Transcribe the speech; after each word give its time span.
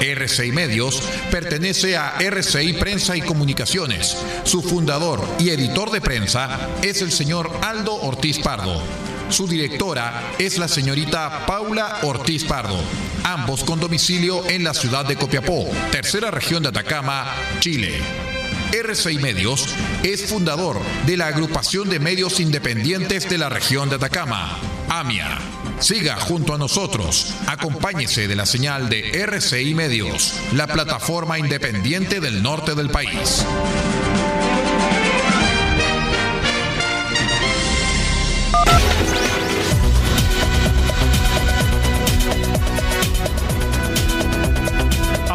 RCI 0.00 0.52
Medios 0.52 1.02
pertenece 1.30 1.96
a 1.96 2.14
RCI 2.18 2.74
Prensa 2.74 3.16
y 3.16 3.20
Comunicaciones. 3.20 4.16
Su 4.44 4.62
fundador 4.62 5.26
y 5.38 5.50
editor 5.50 5.90
de 5.90 6.00
prensa 6.00 6.68
es 6.82 7.02
el 7.02 7.12
señor 7.12 7.50
Aldo 7.62 7.94
Ortiz 7.94 8.38
Pardo. 8.38 8.82
Su 9.28 9.46
directora 9.48 10.34
es 10.38 10.58
la 10.58 10.68
señorita 10.68 11.46
Paula 11.46 12.00
Ortiz 12.02 12.44
Pardo, 12.44 12.78
ambos 13.24 13.64
con 13.64 13.80
domicilio 13.80 14.46
en 14.48 14.62
la 14.62 14.74
ciudad 14.74 15.06
de 15.06 15.16
Copiapó, 15.16 15.68
tercera 15.90 16.30
región 16.30 16.62
de 16.62 16.68
Atacama, 16.68 17.32
Chile. 17.60 18.31
RCI 18.72 19.18
Medios 19.18 19.66
es 20.02 20.26
fundador 20.26 20.80
de 21.06 21.18
la 21.18 21.26
agrupación 21.26 21.90
de 21.90 22.00
medios 22.00 22.40
independientes 22.40 23.28
de 23.28 23.36
la 23.36 23.50
región 23.50 23.90
de 23.90 23.96
Atacama, 23.96 24.58
AMIA. 24.88 25.38
Siga 25.78 26.16
junto 26.16 26.54
a 26.54 26.58
nosotros, 26.58 27.34
acompáñese 27.46 28.28
de 28.28 28.36
la 28.36 28.46
señal 28.46 28.88
de 28.88 29.10
RCI 29.24 29.74
Medios, 29.74 30.34
la 30.54 30.66
plataforma 30.66 31.38
independiente 31.38 32.20
del 32.20 32.42
norte 32.42 32.74
del 32.74 32.88
país. 32.88 33.44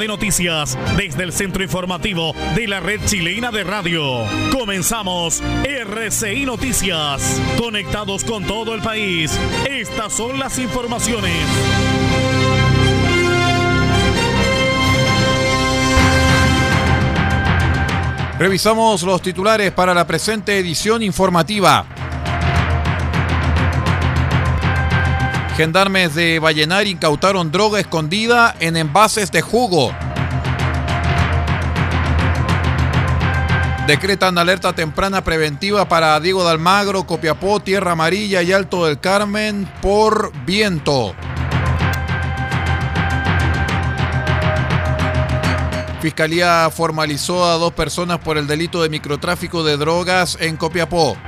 De 0.00 0.08
noticias 0.08 0.78
desde 0.96 1.24
el 1.24 1.32
centro 1.32 1.62
informativo 1.62 2.34
de 2.56 2.66
la 2.66 2.80
red 2.80 3.00
chilena 3.04 3.50
de 3.50 3.64
radio. 3.64 4.24
Comenzamos 4.50 5.42
RCI 5.62 6.46
Noticias. 6.46 7.40
Conectados 7.58 8.24
con 8.24 8.44
todo 8.44 8.74
el 8.74 8.80
país. 8.80 9.38
Estas 9.68 10.14
son 10.14 10.38
las 10.38 10.58
informaciones. 10.58 11.46
Revisamos 18.38 19.02
los 19.02 19.20
titulares 19.20 19.70
para 19.70 19.92
la 19.92 20.06
presente 20.06 20.58
edición 20.58 21.02
informativa. 21.02 21.99
Gendarmes 25.60 26.14
de 26.14 26.38
Vallenar 26.38 26.86
incautaron 26.86 27.52
droga 27.52 27.78
escondida 27.80 28.56
en 28.60 28.78
envases 28.78 29.30
de 29.30 29.42
jugo. 29.42 29.94
Decretan 33.86 34.38
alerta 34.38 34.72
temprana 34.72 35.22
preventiva 35.22 35.86
para 35.86 36.18
Diego 36.18 36.44
de 36.44 36.52
Almagro, 36.52 37.04
Copiapó, 37.04 37.60
Tierra 37.60 37.92
Amarilla 37.92 38.40
y 38.40 38.52
Alto 38.52 38.86
del 38.86 39.00
Carmen 39.00 39.70
por 39.82 40.32
viento. 40.46 41.14
Fiscalía 46.00 46.70
formalizó 46.74 47.44
a 47.44 47.58
dos 47.58 47.74
personas 47.74 48.18
por 48.20 48.38
el 48.38 48.46
delito 48.46 48.82
de 48.82 48.88
microtráfico 48.88 49.62
de 49.62 49.76
drogas 49.76 50.38
en 50.40 50.56
Copiapó. 50.56 51.18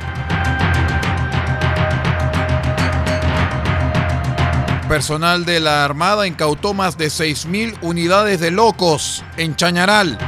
Personal 4.92 5.46
de 5.46 5.58
la 5.58 5.86
Armada 5.86 6.26
incautó 6.26 6.74
más 6.74 6.98
de 6.98 7.06
6.000 7.06 7.78
unidades 7.80 8.40
de 8.40 8.50
locos 8.50 9.24
en 9.38 9.56
Chañaral. 9.56 10.18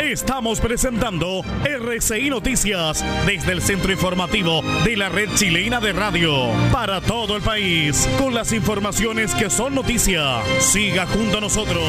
Estamos 0.00 0.58
presentando 0.60 1.42
RCI 1.66 2.30
Noticias 2.30 3.04
desde 3.26 3.52
el 3.52 3.60
centro 3.60 3.92
informativo 3.92 4.62
de 4.82 4.96
la 4.96 5.10
red 5.10 5.28
chilena 5.34 5.80
de 5.80 5.92
radio 5.92 6.48
para 6.72 7.02
todo 7.02 7.36
el 7.36 7.42
país 7.42 8.08
con 8.18 8.32
las 8.32 8.52
informaciones 8.52 9.34
que 9.34 9.50
son 9.50 9.74
noticia. 9.74 10.40
Siga 10.60 11.06
junto 11.06 11.36
a 11.36 11.40
nosotros. 11.42 11.82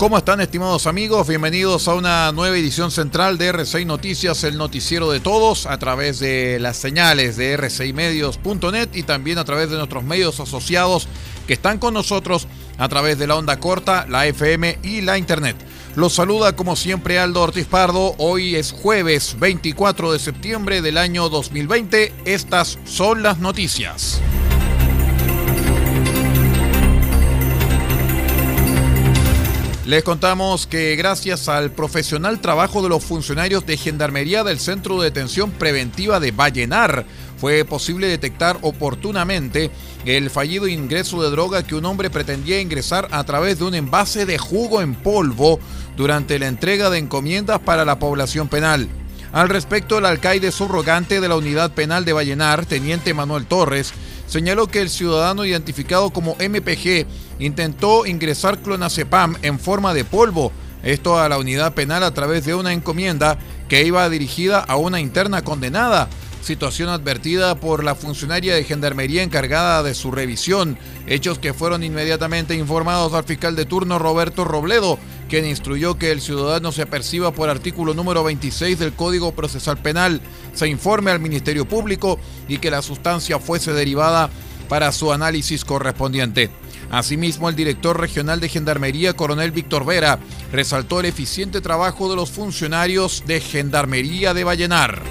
¿Cómo 0.00 0.16
están 0.16 0.40
estimados 0.40 0.86
amigos? 0.86 1.28
Bienvenidos 1.28 1.86
a 1.86 1.92
una 1.92 2.32
nueva 2.32 2.56
edición 2.56 2.90
central 2.90 3.36
de 3.36 3.48
RCI 3.48 3.84
Noticias, 3.84 4.44
el 4.44 4.56
noticiero 4.56 5.10
de 5.10 5.20
todos, 5.20 5.66
a 5.66 5.78
través 5.78 6.18
de 6.20 6.58
las 6.58 6.78
señales 6.78 7.36
de 7.36 7.54
rcimedios.net 7.58 8.88
y 8.94 9.02
también 9.02 9.36
a 9.36 9.44
través 9.44 9.68
de 9.68 9.76
nuestros 9.76 10.02
medios 10.02 10.40
asociados 10.40 11.06
que 11.46 11.52
están 11.52 11.76
con 11.76 11.92
nosotros 11.92 12.46
a 12.78 12.88
través 12.88 13.18
de 13.18 13.26
la 13.26 13.36
onda 13.36 13.60
corta, 13.60 14.06
la 14.08 14.26
FM 14.26 14.78
y 14.82 15.02
la 15.02 15.18
Internet. 15.18 15.56
Los 15.96 16.14
saluda 16.14 16.56
como 16.56 16.76
siempre 16.76 17.18
Aldo 17.18 17.42
Ortiz 17.42 17.66
Pardo. 17.66 18.14
Hoy 18.16 18.56
es 18.56 18.72
jueves 18.72 19.36
24 19.38 20.12
de 20.12 20.18
septiembre 20.18 20.80
del 20.80 20.96
año 20.96 21.28
2020. 21.28 22.14
Estas 22.24 22.78
son 22.86 23.22
las 23.22 23.38
noticias. 23.38 24.22
Les 29.90 30.04
contamos 30.04 30.68
que 30.68 30.94
gracias 30.94 31.48
al 31.48 31.72
profesional 31.72 32.40
trabajo 32.40 32.80
de 32.80 32.88
los 32.88 33.02
funcionarios 33.02 33.66
de 33.66 33.76
Gendarmería 33.76 34.44
del 34.44 34.60
Centro 34.60 35.00
de 35.00 35.06
Detención 35.06 35.50
Preventiva 35.50 36.20
de 36.20 36.30
Vallenar, 36.30 37.04
fue 37.38 37.64
posible 37.64 38.06
detectar 38.06 38.56
oportunamente 38.62 39.72
el 40.04 40.30
fallido 40.30 40.68
ingreso 40.68 41.20
de 41.20 41.30
droga 41.30 41.64
que 41.64 41.74
un 41.74 41.86
hombre 41.86 42.08
pretendía 42.08 42.60
ingresar 42.60 43.08
a 43.10 43.24
través 43.24 43.58
de 43.58 43.64
un 43.64 43.74
envase 43.74 44.26
de 44.26 44.38
jugo 44.38 44.80
en 44.80 44.94
polvo 44.94 45.58
durante 45.96 46.38
la 46.38 46.46
entrega 46.46 46.88
de 46.88 46.98
encomiendas 46.98 47.58
para 47.58 47.84
la 47.84 47.98
población 47.98 48.46
penal. 48.46 48.88
Al 49.32 49.48
respecto, 49.48 49.98
el 49.98 50.06
alcaide 50.06 50.52
subrogante 50.52 51.20
de 51.20 51.28
la 51.28 51.34
unidad 51.34 51.72
penal 51.72 52.04
de 52.04 52.12
Vallenar, 52.12 52.64
teniente 52.64 53.12
Manuel 53.12 53.46
Torres, 53.46 53.92
señaló 54.28 54.68
que 54.68 54.80
el 54.80 54.88
ciudadano 54.88 55.44
identificado 55.44 56.10
como 56.10 56.36
MPG 56.36 57.06
intentó 57.40 58.06
ingresar 58.06 58.58
clonazepam 58.58 59.36
en 59.42 59.58
forma 59.58 59.92
de 59.94 60.04
polvo, 60.04 60.52
esto 60.82 61.18
a 61.18 61.28
la 61.28 61.38
unidad 61.38 61.74
penal 61.74 62.04
a 62.04 62.14
través 62.14 62.44
de 62.44 62.54
una 62.54 62.72
encomienda 62.72 63.38
que 63.68 63.84
iba 63.84 64.08
dirigida 64.08 64.60
a 64.60 64.76
una 64.76 65.00
interna 65.00 65.42
condenada, 65.42 66.08
situación 66.42 66.88
advertida 66.88 67.54
por 67.54 67.84
la 67.84 67.94
funcionaria 67.94 68.54
de 68.54 68.64
Gendarmería 68.64 69.22
encargada 69.22 69.82
de 69.82 69.94
su 69.94 70.10
revisión, 70.10 70.78
hechos 71.06 71.38
que 71.38 71.52
fueron 71.52 71.82
inmediatamente 71.82 72.54
informados 72.54 73.12
al 73.12 73.24
fiscal 73.24 73.56
de 73.56 73.66
turno 73.66 73.98
Roberto 73.98 74.44
Robledo, 74.44 74.98
quien 75.28 75.46
instruyó 75.46 75.98
que 75.98 76.10
el 76.10 76.20
ciudadano 76.20 76.72
se 76.72 76.82
aperciba 76.82 77.32
por 77.32 77.50
artículo 77.50 77.94
número 77.94 78.24
26 78.24 78.78
del 78.78 78.94
Código 78.94 79.32
Procesal 79.32 79.78
Penal, 79.78 80.20
se 80.54 80.68
informe 80.68 81.10
al 81.10 81.20
Ministerio 81.20 81.66
Público 81.66 82.18
y 82.48 82.58
que 82.58 82.70
la 82.70 82.82
sustancia 82.82 83.38
fuese 83.38 83.72
derivada 83.72 84.30
para 84.68 84.92
su 84.92 85.12
análisis 85.12 85.64
correspondiente. 85.64 86.50
Asimismo, 86.90 87.48
el 87.48 87.54
director 87.54 87.98
regional 88.00 88.40
de 88.40 88.48
Gendarmería, 88.48 89.14
coronel 89.14 89.52
Víctor 89.52 89.86
Vera, 89.86 90.18
resaltó 90.52 91.00
el 91.00 91.06
eficiente 91.06 91.60
trabajo 91.60 92.10
de 92.10 92.16
los 92.16 92.30
funcionarios 92.30 93.22
de 93.26 93.40
Gendarmería 93.40 94.34
de 94.34 94.44
Vallenar. 94.44 95.02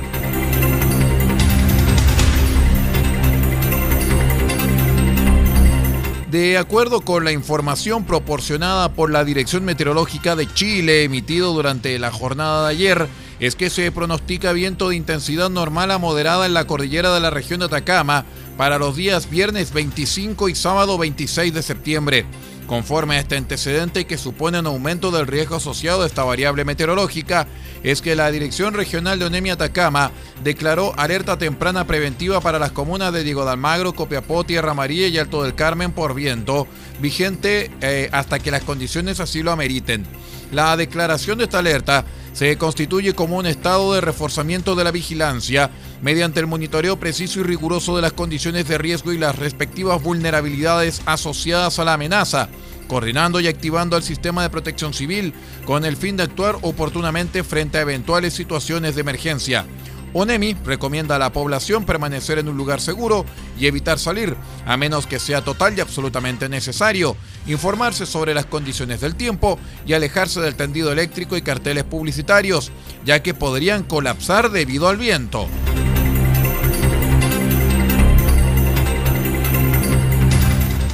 De 6.30 6.60
acuerdo 6.60 7.02
con 7.02 7.24
la 7.24 7.31
información 7.31 8.04
proporcionada 8.04 8.94
por 8.94 9.10
la 9.10 9.24
Dirección 9.24 9.66
Meteorológica 9.66 10.36
de 10.36 10.54
Chile, 10.54 11.04
emitido 11.04 11.54
durante 11.54 11.98
la 11.98 12.12
jornada 12.12 12.68
de 12.68 12.70
ayer, 12.70 13.08
es 13.40 13.56
que 13.56 13.70
se 13.70 13.92
pronostica 13.92 14.52
viento 14.52 14.90
de 14.90 14.96
intensidad 14.96 15.50
normal 15.50 15.92
a 15.92 15.98
moderada 15.98 16.46
en 16.46 16.54
la 16.54 16.68
cordillera 16.68 17.14
de 17.14 17.20
la 17.20 17.30
región 17.30 17.60
de 17.60 17.68
Atacama 17.68 18.26
para 18.58 18.78
los 18.78 18.96
días 18.96 19.30
viernes 19.30 19.72
25 19.72 20.50
y 20.50 20.56
sábado 20.56 20.98
26 20.98 21.54
de 21.54 21.64
septiembre. 21.64 22.26
Conforme 22.68 23.16
a 23.16 23.20
este 23.20 23.36
antecedente 23.36 24.06
que 24.06 24.20
supone 24.20 24.60
un 24.60 24.68
aumento 24.68 25.10
del 25.10 25.26
riesgo 25.26 25.56
asociado 25.56 26.04
a 26.04 26.06
esta 26.06 26.24
variable 26.24 26.66
meteorológica, 26.66 27.48
es 27.82 28.02
que 28.04 28.16
la 28.16 28.30
Dirección 28.30 28.76
Regional 28.76 29.18
de 29.18 29.26
Onemia 29.26 29.54
Atacama 29.54 30.12
declaró 30.44 30.94
alerta 30.96 31.40
temprana 31.40 31.88
preventiva 31.88 32.42
para 32.42 32.60
las 32.60 32.72
comunas 32.72 33.12
de 33.12 33.24
Diego 33.24 33.44
de 33.44 33.52
Almagro, 33.52 33.94
Copiapó, 33.94 34.44
Tierra 34.44 34.76
María 34.76 35.08
y 35.08 35.18
Alto 35.18 35.42
del 35.42 35.56
Carmen 35.56 35.94
por 35.94 36.14
viento, 36.14 36.68
vigente 37.00 37.72
eh, 37.82 38.08
hasta 38.12 38.38
que 38.38 38.52
las 38.52 38.62
condiciones 38.62 39.20
así 39.20 39.42
lo 39.42 39.52
ameriten. 39.52 40.06
La 40.52 40.78
declaración 40.78 41.40
de 41.40 41.46
esta 41.46 41.60
alerta 41.60 42.06
se 42.34 42.58
constituye 42.58 43.14
como 43.14 43.38
un 43.38 43.46
estado 43.46 43.94
de 43.94 44.02
reforzamiento 44.02 44.76
de 44.76 44.84
la 44.84 44.92
vigilancia 44.92 45.70
mediante 46.02 46.40
el 46.40 46.48
monitoreo 46.48 47.00
preciso 47.00 47.40
y 47.40 47.44
riguroso 47.44 47.96
de 47.96 48.02
las 48.02 48.14
condiciones 48.14 48.68
de 48.68 48.78
riesgo 48.78 49.12
y 49.12 49.18
las 49.18 49.38
respectivas 49.38 50.02
vulnerabilidades 50.02 51.02
asociadas 51.06 51.80
a 51.80 51.86
la 51.86 51.94
amenaza, 51.94 52.50
coordinando 52.88 53.40
y 53.40 53.48
activando 53.48 53.98
el 53.98 54.04
sistema 54.04 54.44
de 54.44 54.50
protección 54.50 54.94
civil 54.94 55.34
con 55.66 55.86
el 55.86 55.98
fin 55.98 56.18
de 56.18 56.24
actuar 56.24 56.58
oportunamente 56.62 57.44
frente 57.44 57.78
a 57.78 57.81
eventuales 57.81 58.34
situaciones 58.34 58.96
de 58.96 59.02
emergencia. 59.02 59.66
ONEMI 60.14 60.56
recomienda 60.66 61.16
a 61.16 61.20
la 61.20 61.32
población 61.32 61.86
permanecer 61.86 62.40
en 62.40 62.50
un 62.50 62.58
lugar 62.58 62.82
seguro 62.82 63.26
y 63.60 63.68
evitar 63.68 64.00
salir, 64.00 64.36
a 64.66 64.78
menos 64.78 65.08
que 65.08 65.20
sea 65.20 65.44
total 65.44 65.78
y 65.78 65.82
absolutamente 65.82 66.50
necesario, 66.50 67.16
informarse 67.48 68.06
sobre 68.06 68.34
las 68.34 68.46
condiciones 68.46 69.02
del 69.02 69.16
tiempo 69.16 69.60
y 69.86 69.94
alejarse 69.94 70.42
del 70.42 70.56
tendido 70.56 70.92
eléctrico 70.92 71.38
y 71.38 71.42
carteles 71.42 71.84
publicitarios, 71.84 72.72
ya 73.06 73.22
que 73.22 73.34
podrían 73.34 73.84
colapsar 73.84 74.52
debido 74.52 74.88
al 74.88 74.98
viento. 74.98 75.48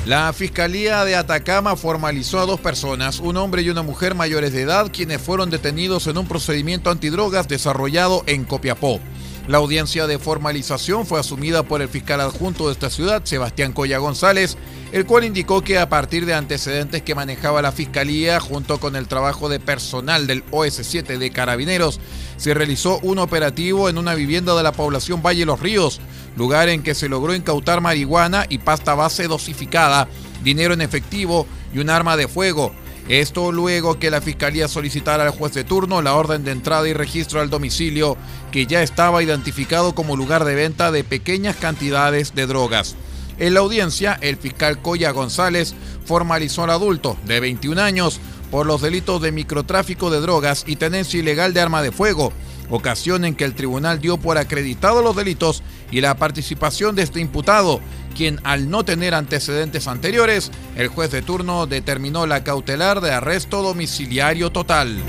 La 0.06 0.32
Fiscalía 0.34 1.04
de 1.04 1.16
Atacama 1.16 1.76
formalizó 1.76 2.40
a 2.40 2.46
dos 2.46 2.60
personas, 2.60 3.20
un 3.20 3.38
hombre 3.38 3.64
y 3.64 3.72
una 3.72 3.82
mujer 3.82 4.14
mayores 4.14 4.54
de 4.54 4.62
edad, 4.62 4.92
quienes 4.94 5.20
fueron 5.20 5.50
detenidos 5.50 6.06
en 6.06 6.20
un 6.20 6.28
procedimiento 6.28 6.92
antidrogas 6.92 7.48
desarrollado 7.48 8.24
en 8.28 8.44
Copiapó. 8.44 9.00
La 9.48 9.58
audiencia 9.58 10.06
de 10.06 10.20
formalización 10.20 11.08
fue 11.08 11.20
asumida 11.20 11.64
por 11.64 11.82
el 11.82 11.90
fiscal 11.90 12.22
adjunto 12.22 12.68
de 12.68 12.74
esta 12.74 12.92
ciudad, 12.92 13.26
Sebastián 13.26 13.74
Coya 13.74 13.98
González, 13.98 14.58
el 14.92 15.08
cual 15.08 15.24
indicó 15.24 15.62
que 15.62 15.80
a 15.80 15.90
partir 15.90 16.28
de 16.28 16.36
antecedentes 16.36 17.02
que 17.02 17.16
manejaba 17.16 17.64
la 17.64 17.72
Fiscalía 17.72 18.40
junto 18.40 18.80
con 18.80 18.96
el 18.96 19.08
trabajo 19.08 19.50
de 19.50 19.60
personal 19.60 20.28
del 20.28 20.46
OS7 20.52 21.18
de 21.18 21.32
Carabineros, 21.32 22.00
se 22.38 22.54
realizó 22.54 23.00
un 23.00 23.18
operativo 23.18 23.90
en 23.90 23.98
una 23.98 24.14
vivienda 24.14 24.56
de 24.56 24.64
la 24.64 24.72
población 24.72 25.24
Valle 25.24 25.46
Los 25.46 25.60
Ríos, 25.60 26.00
lugar 26.36 26.70
en 26.70 26.84
que 26.84 26.96
se 26.96 27.10
logró 27.10 27.34
incautar 27.34 27.82
marihuana 27.82 28.46
y 28.50 28.60
pasta 28.60 28.96
base 28.96 29.28
dosificada, 29.28 30.08
dinero 30.44 30.74
en 30.74 30.82
efectivo 30.82 31.48
y 31.74 31.80
un 31.80 31.90
arma 31.90 32.18
de 32.18 32.28
fuego. 32.28 32.74
Esto 33.08 33.52
luego 33.52 34.00
que 34.00 34.10
la 34.10 34.20
Fiscalía 34.20 34.68
solicitara 34.68 35.24
al 35.24 35.30
juez 35.30 35.54
de 35.54 35.64
turno 35.64 36.02
la 36.02 36.16
orden 36.16 36.44
de 36.44 36.52
entrada 36.52 36.88
y 36.88 36.94
registro 36.94 37.40
al 37.40 37.52
domicilio, 37.52 38.18
que 38.52 38.66
ya 38.66 38.82
estaba 38.82 39.22
identificado 39.22 39.94
como 39.94 40.16
lugar 40.16 40.44
de 40.44 40.56
venta 40.56 40.92
de 40.92 41.04
pequeñas 41.04 41.56
cantidades 41.56 42.34
de 42.34 42.48
drogas. 42.48 42.96
En 43.38 43.54
la 43.54 43.60
audiencia, 43.60 44.18
el 44.22 44.38
fiscal 44.38 44.82
Coya 44.82 45.12
González 45.12 45.76
formalizó 46.06 46.64
al 46.64 46.72
adulto 46.72 47.18
de 47.26 47.40
21 47.40 47.80
años 47.80 48.20
por 48.50 48.66
los 48.66 48.82
delitos 48.82 49.22
de 49.22 49.32
microtráfico 49.32 50.10
de 50.10 50.22
drogas 50.22 50.64
y 50.66 50.78
tenencia 50.78 51.20
ilegal 51.20 51.54
de 51.54 51.62
arma 51.62 51.82
de 51.82 51.92
fuego, 51.92 52.32
ocasión 52.70 53.26
en 53.26 53.36
que 53.36 53.44
el 53.44 53.54
tribunal 53.54 54.00
dio 54.00 54.18
por 54.18 54.38
acreditado 54.38 55.02
los 55.02 55.16
delitos 55.16 55.62
y 55.92 56.02
la 56.02 56.16
participación 56.18 56.96
de 56.96 57.04
este 57.04 57.20
imputado, 57.20 57.82
quien 58.16 58.40
al 58.44 58.70
no 58.70 58.86
tener 58.86 59.14
antecedentes 59.14 59.88
anteriores, 59.88 60.52
el 60.76 60.88
juez 60.88 61.12
de 61.12 61.22
turno 61.22 61.68
determinó 61.68 62.26
la 62.26 62.44
cautelar 62.44 63.02
de 63.02 63.12
arresto 63.12 63.62
domiciliario 63.62 64.52
total. 64.52 65.02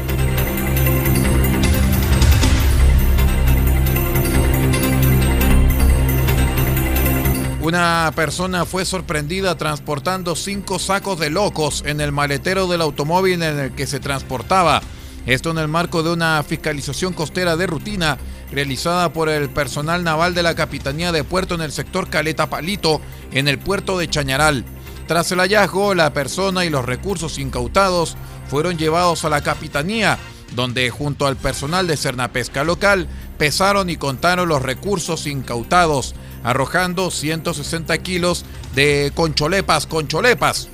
Una 7.67 8.13
persona 8.15 8.65
fue 8.65 8.85
sorprendida 8.85 9.57
transportando 9.57 10.37
cinco 10.37 10.79
sacos 10.79 11.19
de 11.19 11.31
locos 11.31 11.83
en 11.85 12.01
el 12.01 12.13
maletero 12.13 12.69
del 12.69 12.81
automóvil 12.81 13.43
en 13.43 13.59
el 13.59 13.73
que 13.73 13.89
se 13.89 13.99
transportaba. 13.99 14.83
Esto 15.27 15.51
en 15.51 15.59
el 15.59 15.67
marco 15.67 16.05
de 16.05 16.13
una 16.13 16.41
fiscalización 16.45 17.13
costera 17.13 17.57
de 17.57 17.67
rutina 17.67 18.19
realizada 18.51 19.13
por 19.13 19.29
el 19.29 19.49
personal 19.51 20.05
naval 20.05 20.35
de 20.35 20.43
la 20.43 20.55
Capitanía 20.55 21.13
de 21.13 21.25
Puerto 21.25 21.55
en 21.55 21.63
el 21.63 21.73
sector 21.73 22.09
Caleta 22.09 22.49
Palito, 22.49 23.01
en 23.33 23.49
el 23.49 23.59
puerto 23.59 23.99
de 23.99 24.09
Chañaral. 24.09 24.65
Tras 25.07 25.31
el 25.33 25.41
hallazgo, 25.41 25.95
la 25.95 26.13
persona 26.13 26.65
y 26.65 26.71
los 26.71 26.85
recursos 26.85 27.39
incautados 27.39 28.17
fueron 28.49 28.77
llevados 28.77 29.25
a 29.25 29.31
la 29.31 29.43
Capitanía, 29.43 30.19
donde 30.55 30.91
junto 30.91 31.27
al 31.27 31.37
personal 31.37 31.87
de 31.87 31.97
Cernapesca 31.97 32.65
local 32.65 33.09
pesaron 33.39 33.91
y 33.91 33.97
contaron 33.97 34.49
los 34.49 34.63
recursos 34.63 35.27
incautados 35.27 36.15
arrojando 36.43 37.11
160 37.11 37.99
kilos 37.99 38.45
de 38.75 39.11
concholepas, 39.15 39.87
concholepas, 39.87 40.69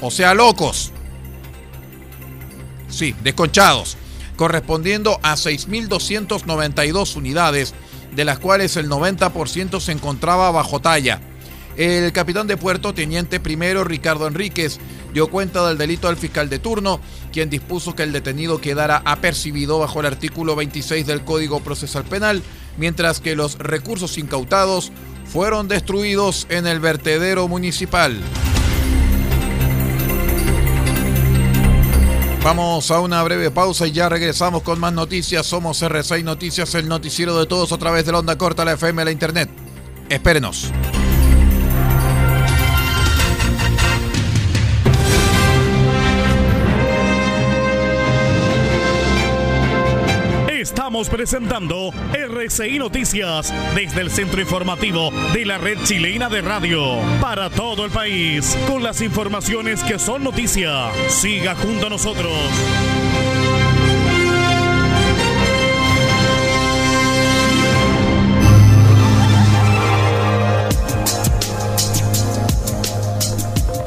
o 0.00 0.10
sea, 0.10 0.32
locos. 0.32 0.92
Sí, 2.88 3.14
desconchados, 3.22 3.98
correspondiendo 4.40 5.20
a 5.22 5.34
6.292 5.34 7.14
unidades, 7.14 7.74
de 8.16 8.24
las 8.24 8.38
cuales 8.38 8.78
el 8.78 8.88
90% 8.88 9.80
se 9.80 9.92
encontraba 9.92 10.50
bajo 10.50 10.80
talla. 10.80 11.20
El 11.76 12.10
capitán 12.14 12.46
de 12.46 12.56
puerto, 12.56 12.94
teniente 12.94 13.38
primero 13.38 13.84
Ricardo 13.84 14.26
Enríquez, 14.26 14.78
dio 15.12 15.26
cuenta 15.26 15.68
del 15.68 15.76
delito 15.76 16.08
al 16.08 16.16
fiscal 16.16 16.48
de 16.48 16.58
turno, 16.58 17.02
quien 17.34 17.50
dispuso 17.50 17.94
que 17.94 18.02
el 18.02 18.12
detenido 18.12 18.62
quedara 18.62 19.02
apercibido 19.04 19.78
bajo 19.78 20.00
el 20.00 20.06
artículo 20.06 20.56
26 20.56 21.06
del 21.06 21.22
Código 21.22 21.60
Procesal 21.60 22.04
Penal, 22.04 22.42
mientras 22.78 23.20
que 23.20 23.36
los 23.36 23.58
recursos 23.58 24.16
incautados 24.16 24.90
fueron 25.26 25.68
destruidos 25.68 26.46
en 26.48 26.66
el 26.66 26.80
vertedero 26.80 27.46
municipal. 27.46 28.18
Vamos 32.42 32.90
a 32.90 33.00
una 33.00 33.22
breve 33.22 33.50
pausa 33.50 33.86
y 33.86 33.92
ya 33.92 34.08
regresamos 34.08 34.62
con 34.62 34.80
más 34.80 34.94
noticias. 34.94 35.44
Somos 35.46 35.82
R6 35.82 36.24
Noticias, 36.24 36.74
el 36.74 36.88
noticiero 36.88 37.38
de 37.38 37.46
todos 37.46 37.70
a 37.72 37.78
través 37.78 38.06
de 38.06 38.12
la 38.12 38.20
onda 38.20 38.38
corta, 38.38 38.64
la 38.64 38.72
FM, 38.72 39.04
la 39.04 39.10
internet. 39.10 39.50
Espérenos. 40.08 40.72
Estamos 50.90 51.08
presentando 51.08 51.92
RCI 52.12 52.80
Noticias 52.80 53.54
desde 53.76 54.00
el 54.00 54.10
centro 54.10 54.40
informativo 54.40 55.12
de 55.32 55.46
la 55.46 55.56
red 55.56 55.78
chilena 55.84 56.28
de 56.28 56.42
radio 56.42 56.98
para 57.20 57.48
todo 57.48 57.84
el 57.84 57.92
país 57.92 58.58
con 58.66 58.82
las 58.82 59.00
informaciones 59.00 59.84
que 59.84 60.00
son 60.00 60.24
noticia. 60.24 60.90
Siga 61.06 61.54
junto 61.54 61.86
a 61.86 61.90
nosotros. 61.90 62.32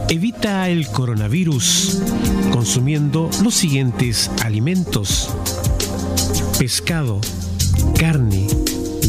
Evita 0.07 0.69
el 0.69 0.87
coronavirus 0.87 2.01
consumiendo 2.53 3.29
los 3.43 3.55
siguientes 3.55 4.31
alimentos 4.41 5.29
pescado, 6.63 7.19
carne, 7.99 8.47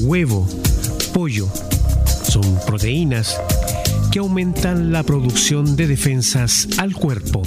huevo, 0.00 0.44
pollo. 1.12 1.48
Son 2.28 2.42
proteínas 2.66 3.40
que 4.10 4.18
aumentan 4.18 4.90
la 4.90 5.04
producción 5.04 5.76
de 5.76 5.86
defensas 5.86 6.66
al 6.78 6.94
cuerpo. 6.94 7.42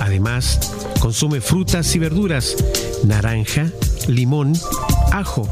Además, 0.00 0.72
consume 0.98 1.42
frutas 1.42 1.94
y 1.94 1.98
verduras, 1.98 2.56
naranja, 3.04 3.70
limón, 4.06 4.54
ajo, 5.12 5.46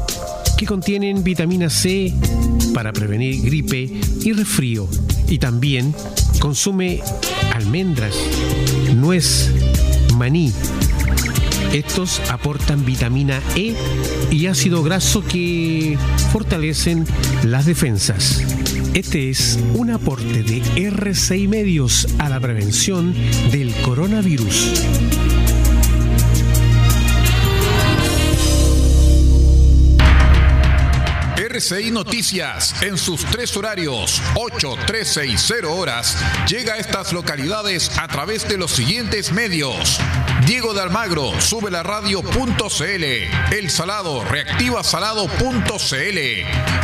que 0.57 0.65
contienen 0.65 1.23
vitamina 1.23 1.69
C 1.69 2.15
para 2.73 2.91
prevenir 2.91 3.43
gripe 3.43 3.91
y 4.23 4.33
resfrío. 4.33 4.87
Y 5.27 5.37
también 5.37 5.93
consume 6.39 7.03
almendras, 7.53 8.15
nuez, 8.95 9.51
maní, 10.15 10.51
estos 11.73 12.21
aportan 12.29 12.85
vitamina 12.85 13.41
E 13.55 13.75
y 14.31 14.47
ácido 14.47 14.83
graso 14.83 15.23
que 15.23 15.97
fortalecen 16.31 17.05
las 17.43 17.65
defensas. 17.65 18.43
Este 18.93 19.29
es 19.29 19.59
un 19.73 19.91
aporte 19.91 20.43
de 20.43 20.61
R6 20.61 21.47
Medios 21.47 22.07
a 22.19 22.29
la 22.29 22.39
prevención 22.39 23.13
del 23.51 23.73
coronavirus. 23.83 25.26
RCI 31.57 31.89
Noticias, 31.89 32.83
en 32.83 32.99
sus 32.99 33.25
tres 33.25 33.57
horarios, 33.57 34.21
8, 34.35 34.75
13 34.85 35.25
y 35.25 35.37
0 35.39 35.75
horas, 35.75 36.15
llega 36.47 36.75
a 36.75 36.77
estas 36.77 37.13
localidades 37.13 37.97
a 37.97 38.07
través 38.07 38.47
de 38.47 38.57
los 38.57 38.69
siguientes 38.69 39.31
medios. 39.31 39.99
Diego 40.45 40.75
de 40.75 40.81
Almagro, 40.81 41.31
sube 41.41 41.71
la 41.71 41.81
radio.cl. 41.81 43.03
El 43.51 43.71
Salado, 43.71 44.23
reactiva 44.23 44.83
salado.cl. 44.83 46.19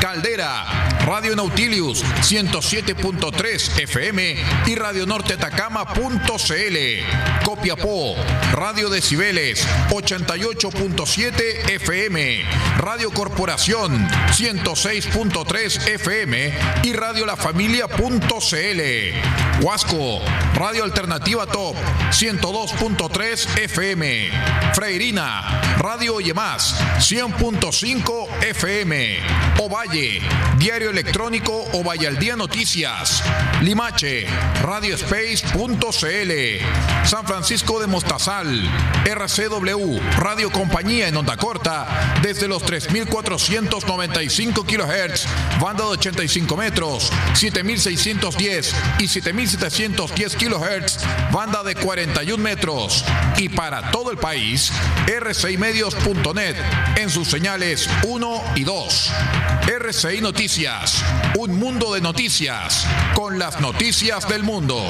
Caldera, 0.01 0.97
Radio 1.05 1.35
Nautilius, 1.35 2.03
107.3 2.03 3.83
FM 3.83 4.35
y 4.65 4.75
Radio 4.75 5.05
Norte 5.05 5.35
Atacama.cl. 5.35 7.45
Copiapó, 7.45 8.15
Radio 8.53 8.89
Decibeles, 8.89 9.67
88.7 9.91 11.71
FM. 11.71 12.43
Radio 12.77 13.11
Corporación, 13.11 14.07
106.3 14.63 15.89
FM 15.89 16.53
y 16.84 16.93
Radio 16.93 17.25
La 17.25 17.36
Familia.cl. 17.36 18.82
Huasco, 19.62 20.22
Radio 20.55 20.84
Alternativa 20.86 21.46
Top, 21.46 21.75
102.3 22.12 23.60
FM. 23.60 24.29
Freirina, 24.74 25.77
Radio 25.77 26.15
Más 26.34 26.79
100.5 27.00 28.43
FM. 28.43 29.17
Ovalle, 29.60 30.22
Diario 30.58 30.89
Electrónico 30.89 31.65
Ovalle 31.74 32.08
al 32.08 32.17
Día 32.17 32.36
Noticias. 32.36 33.22
Limache, 33.62 34.25
Radiospace.cl. 34.62 36.32
San 37.05 37.27
Francisco 37.27 37.79
de 37.79 37.88
Mostazal, 37.88 38.70
RCW, 39.05 40.00
Radio 40.17 40.51
Compañía 40.51 41.08
en 41.10 41.17
Onda 41.17 41.38
Corta, 41.38 42.20
desde 42.22 42.48
los 42.48 42.63
3.495 42.63 44.52
kHz, 44.62 45.25
banda 45.60 45.83
de 45.86 45.89
85 45.91 46.55
metros, 46.55 47.12
7.610 47.33 48.74
y 49.00 49.05
7.710 49.05 50.36
kHz, 50.38 51.31
banda 51.31 51.63
de 51.63 51.74
41 51.75 52.43
metros 52.43 53.03
y 53.38 53.50
para 53.50 53.89
todo 53.89 54.12
el 54.12 54.17
país, 54.17 54.72
rcimedios.net 55.07 56.55
en 56.98 57.10
sus 57.10 57.27
señales 57.27 57.89
1 58.03 58.43
y 58.55 58.63
2. 58.63 59.12
RCI 59.79 60.22
Noticias, 60.22 61.03
un 61.38 61.57
mundo 61.57 61.93
de 61.93 62.01
noticias 62.01 62.86
con 63.15 63.39
las 63.39 63.60
noticias 63.60 64.27
del 64.27 64.43
mundo. 64.43 64.83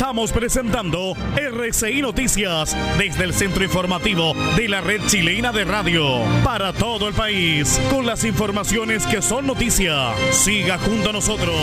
Estamos 0.00 0.32
presentando 0.32 1.12
RCI 1.36 2.00
Noticias 2.00 2.74
desde 2.96 3.22
el 3.22 3.34
centro 3.34 3.62
informativo 3.62 4.32
de 4.56 4.66
la 4.66 4.80
red 4.80 5.02
chilena 5.06 5.52
de 5.52 5.66
radio 5.66 6.22
para 6.42 6.72
todo 6.72 7.06
el 7.06 7.12
país 7.12 7.78
con 7.90 8.06
las 8.06 8.24
informaciones 8.24 9.06
que 9.06 9.20
son 9.20 9.46
noticia. 9.46 10.14
Siga 10.32 10.78
junto 10.78 11.10
a 11.10 11.12
nosotros. 11.12 11.54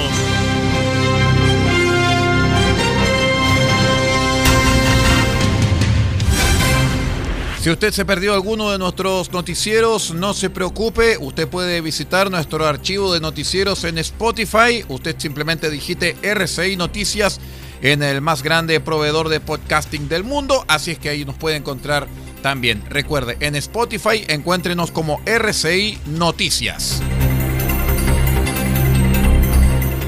Si 7.59 7.71
usted 7.71 7.91
se 7.91 8.05
perdió 8.05 8.35
alguno 8.35 8.71
de 8.71 8.77
nuestros 8.77 9.31
noticieros, 9.31 10.13
no 10.13 10.35
se 10.35 10.51
preocupe, 10.51 11.17
usted 11.17 11.47
puede 11.47 11.81
visitar 11.81 12.29
nuestro 12.29 12.67
archivo 12.67 13.11
de 13.11 13.19
noticieros 13.19 13.83
en 13.83 13.97
Spotify, 13.97 14.85
usted 14.89 15.15
simplemente 15.17 15.71
digite 15.71 16.15
RCI 16.21 16.77
Noticias 16.77 17.41
en 17.81 18.03
el 18.03 18.21
más 18.21 18.43
grande 18.43 18.79
proveedor 18.79 19.29
de 19.29 19.39
podcasting 19.39 20.09
del 20.09 20.23
mundo, 20.23 20.65
así 20.67 20.91
es 20.91 20.99
que 20.99 21.09
ahí 21.09 21.25
nos 21.25 21.35
puede 21.35 21.55
encontrar 21.55 22.07
también. 22.41 22.83
Recuerde, 22.89 23.37
en 23.39 23.55
Spotify 23.55 24.23
encuéntrenos 24.27 24.91
como 24.91 25.21
RCI 25.25 25.99
Noticias. 26.05 27.01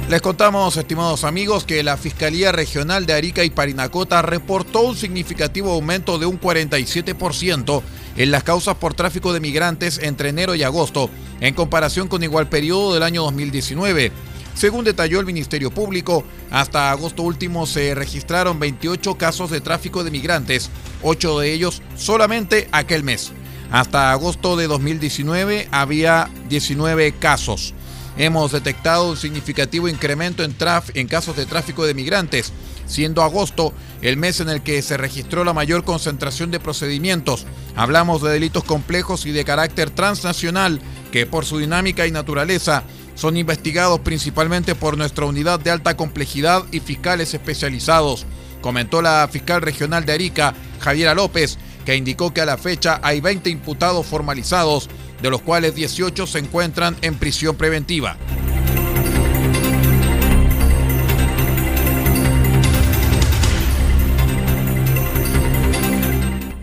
Les 0.09 0.23
contamos, 0.23 0.75
estimados 0.75 1.23
amigos, 1.23 1.65
que 1.65 1.83
la 1.83 1.95
Fiscalía 1.95 2.51
Regional 2.51 3.05
de 3.05 3.13
Arica 3.13 3.43
y 3.43 3.51
Parinacota 3.51 4.23
reportó 4.23 4.81
un 4.81 4.95
significativo 4.95 5.71
aumento 5.71 6.17
de 6.17 6.25
un 6.25 6.41
47% 6.41 7.83
en 8.17 8.31
las 8.31 8.43
causas 8.43 8.73
por 8.77 8.95
tráfico 8.95 9.33
de 9.33 9.39
migrantes 9.39 9.99
entre 10.01 10.29
enero 10.29 10.55
y 10.55 10.63
agosto, 10.63 11.11
en 11.41 11.53
comparación 11.53 12.07
con 12.07 12.23
igual 12.23 12.49
periodo 12.49 12.95
del 12.95 13.03
año 13.03 13.21
2019. 13.21 14.11
Según 14.55 14.83
detalló 14.83 15.19
el 15.19 15.27
Ministerio 15.27 15.69
Público, 15.69 16.23
hasta 16.51 16.91
agosto 16.91 17.23
último 17.23 17.65
se 17.65 17.93
registraron 17.95 18.59
28 18.59 19.15
casos 19.15 19.51
de 19.51 19.61
tráfico 19.61 20.03
de 20.03 20.11
migrantes, 20.11 20.69
8 21.03 21.39
de 21.39 21.53
ellos 21.53 21.81
solamente 21.95 22.67
aquel 22.71 23.03
mes. 23.03 23.31
Hasta 23.71 24.11
agosto 24.11 24.57
de 24.57 24.67
2019 24.67 25.67
había 25.71 26.29
19 26.49 27.11
casos. 27.13 27.73
Hemos 28.17 28.51
detectado 28.51 29.11
un 29.11 29.17
significativo 29.17 29.87
incremento 29.87 30.43
en, 30.43 30.55
en 30.95 31.07
casos 31.07 31.37
de 31.37 31.45
tráfico 31.45 31.85
de 31.85 31.93
migrantes, 31.93 32.51
siendo 32.87 33.21
agosto 33.21 33.71
el 34.01 34.17
mes 34.17 34.39
en 34.39 34.49
el 34.49 34.61
que 34.61 34.81
se 34.81 34.97
registró 34.97 35.43
la 35.43 35.53
mayor 35.53 35.83
concentración 35.83 36.49
de 36.51 36.59
procedimientos. 36.59 37.45
Hablamos 37.75 38.21
de 38.23 38.31
delitos 38.31 38.63
complejos 38.63 39.25
y 39.25 39.31
de 39.31 39.45
carácter 39.45 39.91
transnacional 39.91 40.81
que 41.11 41.25
por 41.25 41.45
su 41.45 41.59
dinámica 41.59 42.07
y 42.07 42.11
naturaleza 42.11 42.83
son 43.19 43.35
investigados 43.35 43.99
principalmente 43.99 44.75
por 44.75 44.97
nuestra 44.97 45.25
unidad 45.25 45.59
de 45.59 45.71
alta 45.71 45.97
complejidad 45.97 46.63
y 46.71 46.79
fiscales 46.79 47.33
especializados, 47.33 48.25
comentó 48.61 49.01
la 49.01 49.27
fiscal 49.29 49.61
regional 49.61 50.05
de 50.05 50.13
Arica, 50.13 50.53
Javiera 50.79 51.13
López, 51.13 51.57
que 51.83 51.97
indicó 51.97 52.33
que 52.33 52.39
a 52.39 52.45
la 52.45 52.57
fecha 52.57 53.01
hay 53.03 53.19
20 53.19 53.49
imputados 53.49 54.05
formalizados, 54.05 54.89
de 55.21 55.29
los 55.29 55.41
cuales 55.41 55.75
18 55.75 56.27
se 56.27 56.39
encuentran 56.39 56.95
en 57.01 57.15
prisión 57.15 57.57
preventiva. 57.57 58.15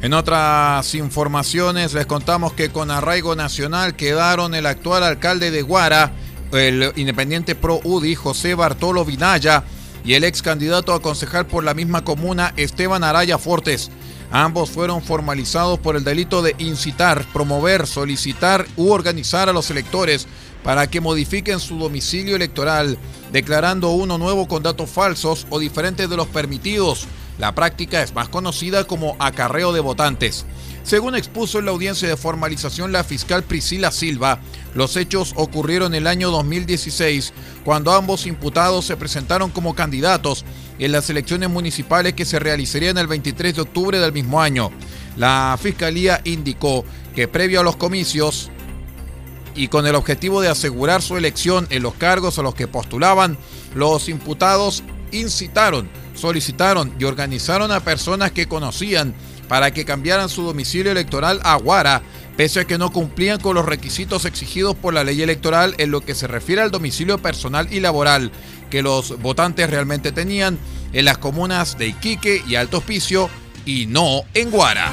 En 0.00 0.14
otras 0.14 0.94
informaciones 0.94 1.92
les 1.92 2.06
contamos 2.06 2.54
que 2.54 2.70
con 2.70 2.90
arraigo 2.90 3.36
nacional 3.36 3.94
quedaron 3.94 4.54
el 4.54 4.64
actual 4.64 5.02
alcalde 5.02 5.50
de 5.50 5.60
Guara, 5.60 6.12
el 6.52 6.92
independiente 6.96 7.54
pro 7.54 7.80
UDI 7.84 8.14
José 8.14 8.54
Bartolo 8.54 9.04
Vinaya 9.04 9.64
y 10.04 10.14
el 10.14 10.24
ex 10.24 10.42
candidato 10.42 10.92
a 10.92 11.02
concejal 11.02 11.46
por 11.46 11.64
la 11.64 11.74
misma 11.74 12.04
comuna 12.04 12.52
Esteban 12.56 13.04
Araya 13.04 13.38
Fortes. 13.38 13.90
Ambos 14.30 14.70
fueron 14.70 15.02
formalizados 15.02 15.78
por 15.78 15.96
el 15.96 16.04
delito 16.04 16.42
de 16.42 16.54
incitar, 16.58 17.24
promover, 17.32 17.86
solicitar 17.86 18.66
u 18.76 18.90
organizar 18.90 19.48
a 19.48 19.52
los 19.52 19.70
electores 19.70 20.26
para 20.62 20.88
que 20.88 21.00
modifiquen 21.00 21.60
su 21.60 21.78
domicilio 21.78 22.34
electoral, 22.34 22.98
declarando 23.32 23.90
uno 23.90 24.18
nuevo 24.18 24.48
con 24.48 24.62
datos 24.62 24.90
falsos 24.90 25.46
o 25.50 25.58
diferentes 25.58 26.10
de 26.10 26.16
los 26.16 26.26
permitidos. 26.26 27.06
La 27.38 27.54
práctica 27.54 28.02
es 28.02 28.14
más 28.14 28.28
conocida 28.28 28.84
como 28.84 29.14
acarreo 29.18 29.72
de 29.72 29.80
votantes. 29.80 30.44
Según 30.86 31.16
expuso 31.16 31.58
en 31.58 31.64
la 31.64 31.72
audiencia 31.72 32.06
de 32.06 32.16
formalización 32.16 32.92
la 32.92 33.02
fiscal 33.02 33.42
Priscila 33.42 33.90
Silva, 33.90 34.38
los 34.72 34.96
hechos 34.96 35.32
ocurrieron 35.34 35.96
el 35.96 36.06
año 36.06 36.30
2016, 36.30 37.32
cuando 37.64 37.90
ambos 37.92 38.24
imputados 38.24 38.84
se 38.84 38.96
presentaron 38.96 39.50
como 39.50 39.74
candidatos 39.74 40.44
en 40.78 40.92
las 40.92 41.10
elecciones 41.10 41.50
municipales 41.50 42.12
que 42.12 42.24
se 42.24 42.38
realizarían 42.38 42.98
el 42.98 43.08
23 43.08 43.56
de 43.56 43.62
octubre 43.62 43.98
del 43.98 44.12
mismo 44.12 44.40
año. 44.40 44.70
La 45.16 45.58
fiscalía 45.60 46.20
indicó 46.22 46.84
que 47.16 47.26
previo 47.26 47.58
a 47.58 47.64
los 47.64 47.74
comicios 47.74 48.52
y 49.56 49.66
con 49.66 49.88
el 49.88 49.96
objetivo 49.96 50.40
de 50.40 50.50
asegurar 50.50 51.02
su 51.02 51.16
elección 51.16 51.66
en 51.70 51.82
los 51.82 51.94
cargos 51.94 52.38
a 52.38 52.42
los 52.42 52.54
que 52.54 52.68
postulaban, 52.68 53.36
los 53.74 54.08
imputados 54.08 54.84
incitaron, 55.10 55.88
solicitaron 56.14 56.92
y 57.00 57.04
organizaron 57.04 57.72
a 57.72 57.80
personas 57.80 58.30
que 58.30 58.46
conocían 58.46 59.16
para 59.48 59.72
que 59.72 59.84
cambiaran 59.84 60.28
su 60.28 60.42
domicilio 60.42 60.92
electoral 60.92 61.40
a 61.42 61.56
Guara, 61.56 62.02
pese 62.36 62.60
a 62.60 62.64
que 62.66 62.78
no 62.78 62.92
cumplían 62.92 63.40
con 63.40 63.54
los 63.54 63.64
requisitos 63.64 64.24
exigidos 64.24 64.74
por 64.74 64.94
la 64.94 65.04
ley 65.04 65.22
electoral 65.22 65.74
en 65.78 65.90
lo 65.90 66.00
que 66.00 66.14
se 66.14 66.26
refiere 66.26 66.62
al 66.62 66.70
domicilio 66.70 67.18
personal 67.18 67.72
y 67.72 67.80
laboral 67.80 68.30
que 68.70 68.82
los 68.82 69.20
votantes 69.20 69.70
realmente 69.70 70.12
tenían 70.12 70.58
en 70.92 71.04
las 71.04 71.18
comunas 71.18 71.78
de 71.78 71.88
Iquique 71.88 72.42
y 72.46 72.56
Alto 72.56 72.78
Hospicio 72.78 73.30
y 73.64 73.86
no 73.86 74.22
en 74.34 74.50
Guara. 74.50 74.92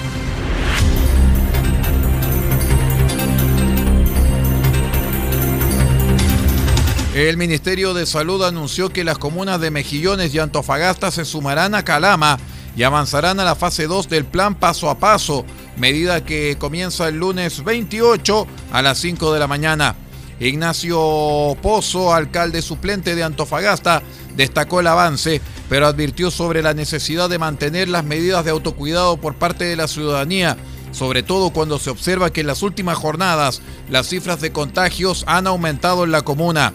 El 7.13 7.37
Ministerio 7.37 7.93
de 7.93 8.07
Salud 8.07 8.43
anunció 8.43 8.89
que 8.89 9.03
las 9.03 9.19
comunas 9.19 9.61
de 9.61 9.69
Mejillones 9.69 10.33
y 10.33 10.39
Antofagasta 10.39 11.11
se 11.11 11.25
sumarán 11.25 11.75
a 11.75 11.85
Calama 11.85 12.39
y 12.75 12.83
avanzarán 12.83 13.39
a 13.39 13.43
la 13.43 13.55
fase 13.55 13.87
2 13.87 14.09
del 14.09 14.25
plan 14.25 14.55
paso 14.55 14.89
a 14.89 14.97
paso, 14.97 15.45
medida 15.77 16.25
que 16.25 16.57
comienza 16.57 17.07
el 17.07 17.17
lunes 17.17 17.63
28 17.63 18.47
a 18.71 18.81
las 18.81 18.97
5 18.99 19.33
de 19.33 19.39
la 19.39 19.47
mañana. 19.47 19.95
Ignacio 20.39 21.55
Pozo, 21.61 22.13
alcalde 22.13 22.61
suplente 22.61 23.15
de 23.15 23.23
Antofagasta, 23.23 24.01
destacó 24.35 24.79
el 24.79 24.87
avance, 24.87 25.41
pero 25.69 25.87
advirtió 25.87 26.31
sobre 26.31 26.61
la 26.61 26.73
necesidad 26.73 27.29
de 27.29 27.39
mantener 27.39 27.87
las 27.87 28.03
medidas 28.03 28.43
de 28.43 28.51
autocuidado 28.51 29.17
por 29.17 29.35
parte 29.35 29.65
de 29.65 29.75
la 29.75 29.87
ciudadanía, 29.87 30.57
sobre 30.91 31.23
todo 31.23 31.51
cuando 31.51 31.79
se 31.79 31.91
observa 31.91 32.31
que 32.31 32.41
en 32.41 32.47
las 32.47 32.61
últimas 32.61 32.97
jornadas 32.97 33.61
las 33.89 34.07
cifras 34.07 34.41
de 34.41 34.51
contagios 34.51 35.23
han 35.27 35.47
aumentado 35.47 36.03
en 36.03 36.11
la 36.11 36.23
comuna. 36.23 36.73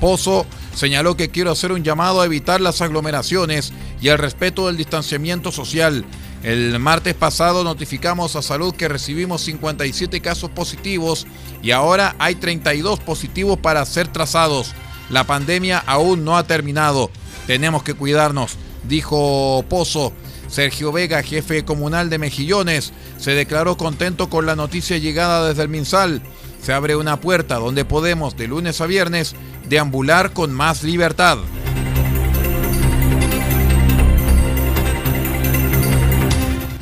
Pozo 0.00 0.46
señaló 0.74 1.16
que 1.16 1.28
quiero 1.28 1.50
hacer 1.50 1.72
un 1.72 1.84
llamado 1.84 2.20
a 2.20 2.24
evitar 2.24 2.60
las 2.60 2.80
aglomeraciones 2.80 3.72
y 4.00 4.08
el 4.08 4.18
respeto 4.18 4.66
del 4.66 4.76
distanciamiento 4.76 5.52
social. 5.52 6.04
El 6.42 6.78
martes 6.78 7.14
pasado 7.14 7.64
notificamos 7.64 8.34
a 8.34 8.42
salud 8.42 8.74
que 8.74 8.88
recibimos 8.88 9.42
57 9.42 10.20
casos 10.20 10.50
positivos 10.50 11.26
y 11.62 11.72
ahora 11.72 12.16
hay 12.18 12.34
32 12.36 12.98
positivos 13.00 13.58
para 13.58 13.84
ser 13.84 14.08
trazados. 14.08 14.72
La 15.10 15.24
pandemia 15.24 15.78
aún 15.86 16.24
no 16.24 16.38
ha 16.38 16.46
terminado. 16.46 17.10
Tenemos 17.46 17.82
que 17.82 17.94
cuidarnos, 17.94 18.56
dijo 18.88 19.64
Pozo. 19.68 20.12
Sergio 20.48 20.90
Vega, 20.90 21.22
jefe 21.22 21.64
comunal 21.64 22.10
de 22.10 22.18
Mejillones, 22.18 22.92
se 23.18 23.32
declaró 23.32 23.76
contento 23.76 24.28
con 24.28 24.46
la 24.46 24.56
noticia 24.56 24.98
llegada 24.98 25.48
desde 25.48 25.62
el 25.62 25.68
Minsal. 25.68 26.22
Se 26.62 26.72
abre 26.72 26.96
una 26.96 27.20
puerta 27.20 27.56
donde 27.56 27.84
podemos 27.84 28.36
de 28.36 28.48
lunes 28.48 28.80
a 28.80 28.86
viernes 28.86 29.34
deambular 29.68 30.32
con 30.32 30.52
más 30.52 30.82
libertad. 30.82 31.38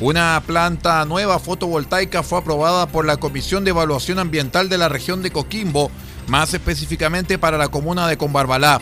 Una 0.01 0.41
planta 0.45 1.03
nueva 1.03 1.39
fotovoltaica 1.39 2.23
fue 2.23 2.39
aprobada 2.39 2.87
por 2.87 3.05
la 3.05 3.17
Comisión 3.17 3.65
de 3.65 3.71
Evaluación 3.71 4.17
Ambiental 4.17 4.69
de 4.69 4.77
la 4.77 4.87
región 4.87 5.21
de 5.21 5.31
Coquimbo, 5.31 5.91
más 6.27 6.53
específicamente 6.53 7.37
para 7.37 7.57
la 7.57 7.67
comuna 7.67 8.07
de 8.07 8.17
Combarbalá. 8.17 8.79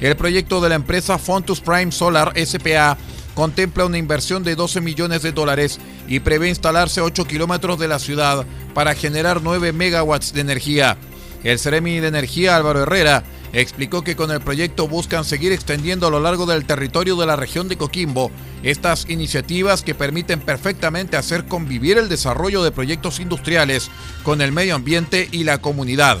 El 0.00 0.16
proyecto 0.16 0.60
de 0.60 0.68
la 0.68 0.76
empresa 0.76 1.18
Fontus 1.18 1.60
Prime 1.60 1.90
Solar 1.90 2.32
SPA 2.36 2.96
contempla 3.40 3.86
una 3.86 3.96
inversión 3.96 4.44
de 4.44 4.54
12 4.54 4.82
millones 4.82 5.22
de 5.22 5.32
dólares 5.32 5.80
y 6.06 6.20
prevé 6.20 6.50
instalarse 6.50 7.00
a 7.00 7.04
8 7.04 7.24
kilómetros 7.24 7.78
de 7.78 7.88
la 7.88 7.98
ciudad 7.98 8.44
para 8.74 8.94
generar 8.94 9.40
9 9.42 9.72
megawatts 9.72 10.34
de 10.34 10.42
energía. 10.42 10.98
El 11.42 11.58
Ceremi 11.58 12.00
de 12.00 12.08
Energía 12.08 12.56
Álvaro 12.56 12.82
Herrera 12.82 13.24
explicó 13.54 14.04
que 14.04 14.14
con 14.14 14.30
el 14.30 14.42
proyecto 14.42 14.88
buscan 14.88 15.24
seguir 15.24 15.52
extendiendo 15.52 16.06
a 16.06 16.10
lo 16.10 16.20
largo 16.20 16.44
del 16.44 16.66
territorio 16.66 17.16
de 17.16 17.24
la 17.24 17.36
región 17.36 17.66
de 17.66 17.78
Coquimbo 17.78 18.30
estas 18.62 19.08
iniciativas 19.08 19.80
que 19.80 19.94
permiten 19.94 20.40
perfectamente 20.40 21.16
hacer 21.16 21.46
convivir 21.46 21.96
el 21.96 22.10
desarrollo 22.10 22.62
de 22.62 22.72
proyectos 22.72 23.20
industriales 23.20 23.90
con 24.22 24.42
el 24.42 24.52
medio 24.52 24.74
ambiente 24.74 25.30
y 25.32 25.44
la 25.44 25.56
comunidad. 25.56 26.18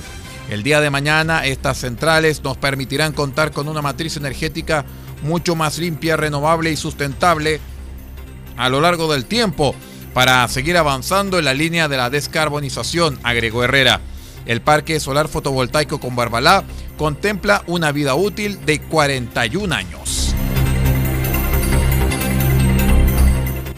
El 0.48 0.62
día 0.62 0.80
de 0.80 0.88
mañana 0.88 1.44
estas 1.44 1.78
centrales 1.78 2.42
nos 2.42 2.56
permitirán 2.56 3.12
contar 3.12 3.52
con 3.52 3.68
una 3.68 3.82
matriz 3.82 4.16
energética 4.16 4.86
mucho 5.22 5.54
más 5.54 5.78
limpia, 5.78 6.16
renovable 6.16 6.70
y 6.70 6.76
sustentable 6.76 7.60
a 8.56 8.68
lo 8.68 8.80
largo 8.80 9.12
del 9.12 9.24
tiempo 9.24 9.74
para 10.12 10.46
seguir 10.48 10.76
avanzando 10.76 11.38
en 11.38 11.44
la 11.44 11.54
línea 11.54 11.88
de 11.88 11.96
la 11.96 12.10
descarbonización, 12.10 13.18
agregó 13.22 13.64
Herrera. 13.64 14.00
El 14.46 14.60
parque 14.60 14.98
solar 15.00 15.28
fotovoltaico 15.28 16.00
con 16.00 16.16
Barbalá 16.16 16.64
contempla 16.96 17.62
una 17.66 17.92
vida 17.92 18.14
útil 18.14 18.64
de 18.64 18.80
41 18.80 19.74
años. 19.74 20.34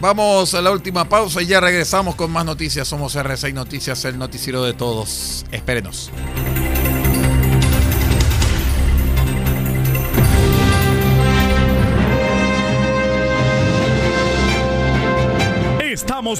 Vamos 0.00 0.52
a 0.54 0.60
la 0.60 0.72
última 0.72 1.08
pausa 1.08 1.42
y 1.42 1.46
ya 1.46 1.60
regresamos 1.60 2.16
con 2.16 2.32
más 2.32 2.44
noticias. 2.44 2.88
Somos 2.88 3.14
R6 3.14 3.52
Noticias, 3.54 4.04
el 4.04 4.18
noticiero 4.18 4.64
de 4.64 4.72
todos. 4.74 5.46
Espérenos. 5.52 6.10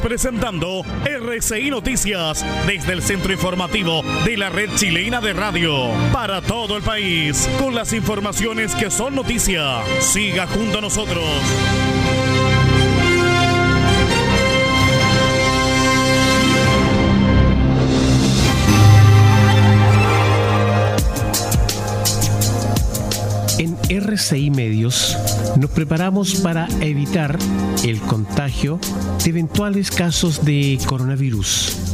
Presentando 0.01 0.85
RCI 1.05 1.71
Noticias 1.71 2.45
desde 2.67 2.93
el 2.95 3.03
centro 3.03 3.33
informativo 3.33 4.03
de 4.25 4.37
la 4.37 4.49
red 4.49 4.71
chilena 4.75 5.21
de 5.21 5.35
radio 5.35 5.91
para 6.13 6.41
todo 6.41 6.77
el 6.77 6.83
país 6.83 7.49
con 7.59 7.75
las 7.75 7.93
informaciones 7.93 8.75
que 8.75 8.91
son 8.91 9.15
noticia. 9.15 9.83
Siga 10.01 10.47
junto 10.47 10.79
a 10.79 10.81
nosotros. 10.81 11.23
RCI 23.89 24.51
Medios 24.51 25.17
nos 25.57 25.71
preparamos 25.71 26.37
para 26.37 26.69
evitar 26.81 27.39
el 27.85 28.01
contagio 28.01 28.79
de 29.23 29.31
eventuales 29.31 29.91
casos 29.91 30.45
de 30.45 30.79
coronavirus. 30.87 31.92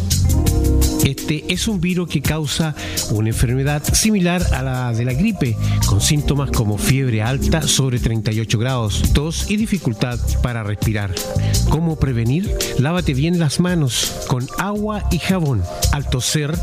Este 1.08 1.42
es 1.48 1.68
un 1.68 1.80
virus 1.80 2.10
que 2.10 2.20
causa 2.20 2.74
una 3.12 3.30
enfermedad 3.30 3.82
similar 3.94 4.42
a 4.52 4.62
la 4.62 4.92
de 4.92 5.06
la 5.06 5.14
gripe, 5.14 5.56
con 5.86 6.02
síntomas 6.02 6.50
como 6.50 6.76
fiebre 6.76 7.22
alta 7.22 7.62
sobre 7.62 7.98
38 7.98 8.58
grados, 8.58 9.02
tos 9.14 9.50
y 9.50 9.56
dificultad 9.56 10.18
para 10.42 10.64
respirar. 10.64 11.14
¿Cómo 11.70 11.96
prevenir? 11.96 12.54
Lávate 12.78 13.14
bien 13.14 13.38
las 13.38 13.58
manos 13.58 14.26
con 14.28 14.46
agua 14.58 15.02
y 15.10 15.18
jabón. 15.18 15.62
Al 15.92 16.10
toser 16.10 16.54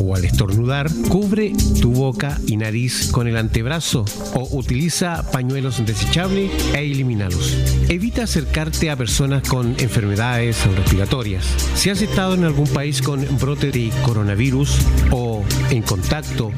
o 0.00 0.14
al 0.14 0.24
estornudar, 0.24 0.88
cubre 1.08 1.52
tu 1.80 1.92
boca 1.92 2.38
y 2.46 2.56
nariz 2.56 3.10
con 3.10 3.26
el 3.26 3.36
antebrazo 3.36 4.04
o 4.34 4.48
utiliza 4.56 5.28
pañuelos 5.32 5.84
desechables 5.84 6.52
e 6.72 6.84
elimínalos. 6.84 7.56
Evita 7.88 8.22
acercarte 8.22 8.90
a 8.90 8.96
personas 8.96 9.42
con 9.48 9.74
enfermedades 9.80 10.64
respiratorias. 10.76 11.44
Si 11.74 11.90
has 11.90 12.00
estado 12.00 12.34
en 12.34 12.44
algún 12.44 12.68
país 12.68 13.02
con 13.02 13.26
brote 13.38 13.72
de 13.72 13.87
coronavirus 14.04 14.78
o 15.10 15.44
en 15.70 15.82
contacto 15.82 16.52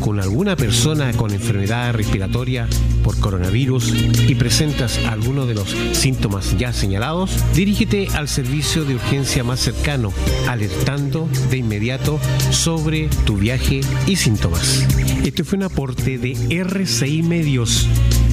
con 0.00 0.18
alguna 0.18 0.56
persona 0.56 1.12
con 1.12 1.32
enfermedad 1.32 1.92
respiratoria 1.92 2.66
por 3.04 3.18
coronavirus 3.18 3.92
y 4.28 4.34
presentas 4.34 4.98
alguno 5.06 5.46
de 5.46 5.54
los 5.54 5.76
síntomas 5.92 6.56
ya 6.58 6.72
señalados, 6.72 7.30
dirígete 7.54 8.08
al 8.14 8.28
servicio 8.28 8.84
de 8.84 8.94
urgencia 8.94 9.44
más 9.44 9.60
cercano, 9.60 10.12
alertando 10.48 11.28
de 11.50 11.58
inmediato 11.58 12.18
sobre 12.50 13.08
tu 13.24 13.36
viaje 13.36 13.80
y 14.06 14.16
síntomas. 14.16 14.86
Este 15.24 15.44
fue 15.44 15.58
un 15.58 15.64
aporte 15.64 16.18
de 16.18 16.32
RCI 16.50 17.22
Medios 17.22 17.86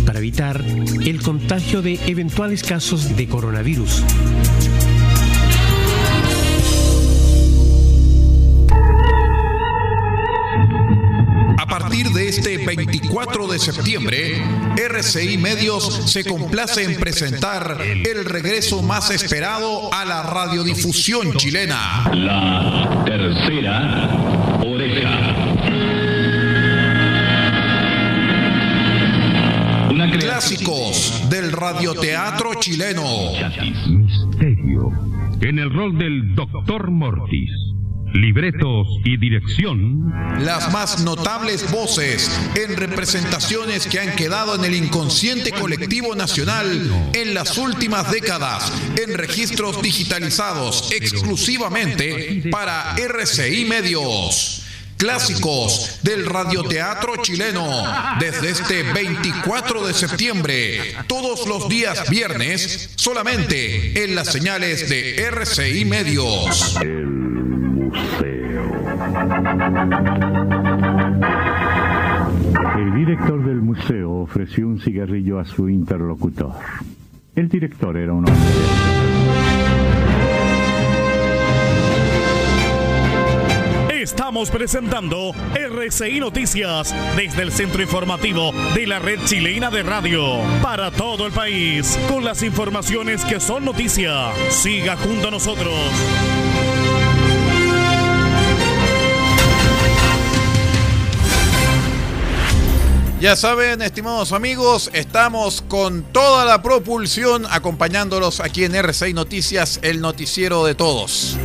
para 0.05 0.19
evitar 0.19 0.63
el 1.05 1.21
contagio 1.21 1.81
de 1.81 1.99
eventuales 2.07 2.63
casos 2.63 3.15
de 3.17 3.27
coronavirus. 3.27 4.03
24 12.67 13.47
de 13.47 13.59
septiembre, 13.59 14.43
RCI 14.75 15.37
Medios 15.37 16.11
se 16.11 16.25
complace 16.25 16.83
en 16.83 16.99
presentar 16.99 17.77
el 17.81 18.25
regreso 18.25 18.81
más 18.81 19.09
esperado 19.09 19.93
a 19.93 20.03
la 20.03 20.21
radiodifusión 20.23 21.31
chilena. 21.37 22.11
La 22.13 23.03
tercera 23.05 24.59
oreja. 24.65 25.33
Clásicos 30.19 31.23
del 31.29 31.53
radioteatro 31.53 32.55
chileno. 32.55 33.31
Misterio. 33.87 34.91
En 35.39 35.59
el 35.59 35.73
rol 35.73 35.97
del 35.97 36.35
Doctor 36.35 36.91
Mortis 36.91 37.66
libretos 38.17 38.87
y 39.03 39.17
dirección. 39.17 40.11
Las 40.39 40.71
más 40.71 41.03
notables 41.03 41.71
voces 41.71 42.29
en 42.55 42.75
representaciones 42.75 43.85
que 43.85 43.99
han 43.99 44.15
quedado 44.15 44.55
en 44.55 44.65
el 44.65 44.75
inconsciente 44.75 45.51
colectivo 45.51 46.15
nacional 46.15 47.09
en 47.13 47.33
las 47.33 47.57
últimas 47.57 48.11
décadas, 48.11 48.71
en 48.97 49.13
registros 49.13 49.81
digitalizados 49.81 50.91
exclusivamente 50.91 52.43
para 52.51 52.95
RCI 52.95 53.65
Medios. 53.65 54.63
Clásicos 54.97 55.99
del 56.01 56.25
radioteatro 56.25 57.17
chileno 57.21 57.69
desde 58.19 58.49
este 58.49 58.81
24 58.81 59.85
de 59.85 59.93
septiembre, 59.93 60.95
todos 61.05 61.45
los 61.45 61.69
días 61.69 62.09
viernes, 62.09 62.89
solamente 62.95 64.03
en 64.03 64.15
las 64.15 64.31
señales 64.31 64.89
de 64.89 65.21
RCI 65.21 65.85
Medios. 65.85 66.75
El 72.77 72.93
director 72.93 73.43
del 73.45 73.61
museo 73.61 74.11
ofreció 74.11 74.67
un 74.67 74.79
cigarrillo 74.79 75.39
a 75.39 75.45
su 75.45 75.69
interlocutor. 75.69 76.53
El 77.35 77.49
director 77.49 77.97
era 77.97 78.13
un 78.13 78.29
hombre 78.29 78.87
Estamos 84.07 84.49
presentando 84.49 85.33
RCI 85.53 86.19
Noticias 86.19 86.95
desde 87.15 87.43
el 87.43 87.51
centro 87.51 87.81
informativo 87.81 88.51
de 88.73 88.87
la 88.87 88.99
red 88.99 89.19
chilena 89.25 89.69
de 89.69 89.83
radio 89.83 90.39
para 90.61 90.91
todo 90.91 91.25
el 91.27 91.33
país 91.33 91.99
con 92.07 92.23
las 92.23 92.41
informaciones 92.41 93.25
que 93.25 93.39
son 93.39 93.65
noticia. 93.65 94.31
Siga 94.49 94.95
junto 94.95 95.27
a 95.27 95.31
nosotros. 95.31 95.73
Ya 103.19 103.35
saben, 103.35 103.81
estimados 103.81 104.31
amigos, 104.31 104.91
estamos 104.93 105.63
con 105.63 106.03
toda 106.03 106.45
la 106.45 106.61
propulsión 106.61 107.47
acompañándolos 107.49 108.39
aquí 108.39 108.63
en 108.63 108.73
R6 108.73 109.15
Noticias, 109.15 109.79
el 109.81 110.01
noticiero 110.01 110.63
de 110.65 110.75
todos. 110.75 111.35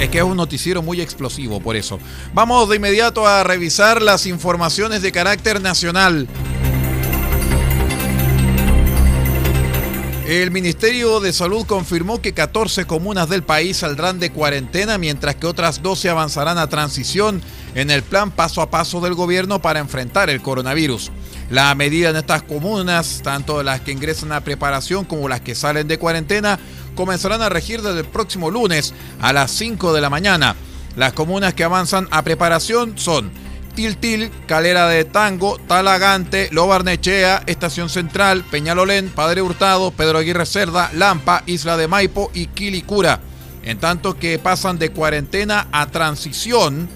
Es 0.00 0.08
que 0.08 0.16
es 0.16 0.24
un 0.24 0.38
noticiero 0.38 0.80
muy 0.80 1.02
explosivo, 1.02 1.60
por 1.60 1.76
eso. 1.76 1.98
Vamos 2.32 2.70
de 2.70 2.76
inmediato 2.76 3.26
a 3.26 3.44
revisar 3.44 4.00
las 4.00 4.24
informaciones 4.24 5.02
de 5.02 5.12
carácter 5.12 5.60
nacional. 5.60 6.26
El 10.28 10.50
Ministerio 10.50 11.20
de 11.20 11.32
Salud 11.32 11.64
confirmó 11.64 12.20
que 12.20 12.34
14 12.34 12.84
comunas 12.84 13.30
del 13.30 13.42
país 13.42 13.78
saldrán 13.78 14.20
de 14.20 14.30
cuarentena, 14.30 14.98
mientras 14.98 15.36
que 15.36 15.46
otras 15.46 15.82
12 15.82 16.10
avanzarán 16.10 16.58
a 16.58 16.68
transición 16.68 17.40
en 17.74 17.90
el 17.90 18.02
plan 18.02 18.30
paso 18.30 18.62
a 18.62 18.70
paso 18.70 19.00
del 19.00 19.14
gobierno 19.14 19.60
para 19.60 19.80
enfrentar 19.80 20.30
el 20.30 20.42
coronavirus. 20.42 21.10
La 21.50 21.74
medida 21.74 22.10
en 22.10 22.16
estas 22.16 22.42
comunas, 22.42 23.20
tanto 23.22 23.62
las 23.62 23.80
que 23.80 23.92
ingresan 23.92 24.32
a 24.32 24.42
preparación 24.42 25.04
como 25.04 25.28
las 25.28 25.40
que 25.40 25.54
salen 25.54 25.88
de 25.88 25.98
cuarentena, 25.98 26.58
comenzarán 26.94 27.40
a 27.42 27.48
regir 27.48 27.80
desde 27.80 28.00
el 28.00 28.06
próximo 28.06 28.50
lunes 28.50 28.92
a 29.20 29.32
las 29.32 29.50
5 29.52 29.92
de 29.92 30.00
la 30.00 30.10
mañana. 30.10 30.56
Las 30.96 31.12
comunas 31.12 31.54
que 31.54 31.64
avanzan 31.64 32.08
a 32.10 32.22
preparación 32.22 32.98
son 32.98 33.30
Tiltil, 33.78 34.32
Calera 34.46 34.88
de 34.88 35.04
Tango, 35.04 35.56
Talagante, 35.68 36.48
Lobarnechea, 36.50 37.44
Estación 37.46 37.88
Central, 37.88 38.42
Peñalolén, 38.50 39.08
Padre 39.08 39.40
Hurtado, 39.40 39.92
Pedro 39.92 40.18
Aguirre 40.18 40.46
Cerda, 40.46 40.90
Lampa, 40.92 41.44
Isla 41.46 41.76
de 41.76 41.86
Maipo 41.86 42.32
y 42.34 42.46
Quilicura. 42.46 43.20
En 43.62 43.78
tanto 43.78 44.18
que 44.18 44.40
pasan 44.40 44.80
de 44.80 44.90
cuarentena 44.90 45.68
a 45.70 45.86
transición, 45.86 46.88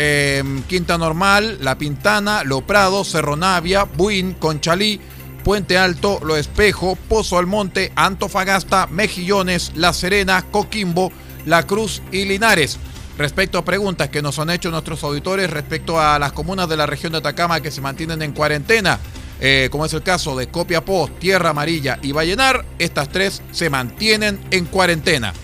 em, 0.00 0.62
Quinta 0.62 0.96
Normal, 0.96 1.58
La 1.60 1.76
Pintana, 1.76 2.44
Lo 2.44 2.60
Prado, 2.60 3.02
Cerro 3.02 3.36
Navia, 3.36 3.82
Buin, 3.82 4.34
Conchalí, 4.34 5.00
Puente 5.42 5.76
Alto, 5.76 6.20
Lo 6.22 6.36
Espejo, 6.36 6.96
Pozo 7.08 7.36
Almonte, 7.36 7.90
Antofagasta, 7.96 8.86
Mejillones, 8.86 9.72
La 9.74 9.92
Serena, 9.92 10.44
Coquimbo, 10.50 11.10
La 11.46 11.66
Cruz 11.66 12.00
y 12.12 12.26
Linares 12.26 12.78
respecto 13.18 13.58
a 13.58 13.64
preguntas 13.64 14.08
que 14.10 14.22
nos 14.22 14.38
han 14.38 14.50
hecho 14.50 14.70
nuestros 14.70 15.02
auditores 15.02 15.50
respecto 15.50 16.00
a 16.00 16.20
las 16.20 16.32
comunas 16.32 16.68
de 16.68 16.76
la 16.76 16.86
región 16.86 17.10
de 17.10 17.18
Atacama 17.18 17.60
que 17.60 17.72
se 17.72 17.80
mantienen 17.80 18.22
en 18.22 18.30
cuarentena, 18.30 19.00
eh, 19.40 19.68
como 19.72 19.84
es 19.84 19.92
el 19.92 20.04
caso 20.04 20.36
de 20.36 20.46
Copiapó, 20.46 21.10
Tierra 21.18 21.50
Amarilla 21.50 21.98
y 22.00 22.12
Vallenar, 22.12 22.64
estas 22.78 23.08
tres 23.08 23.42
se 23.50 23.68
mantienen 23.68 24.38
en 24.52 24.66
cuarentena. 24.66 25.34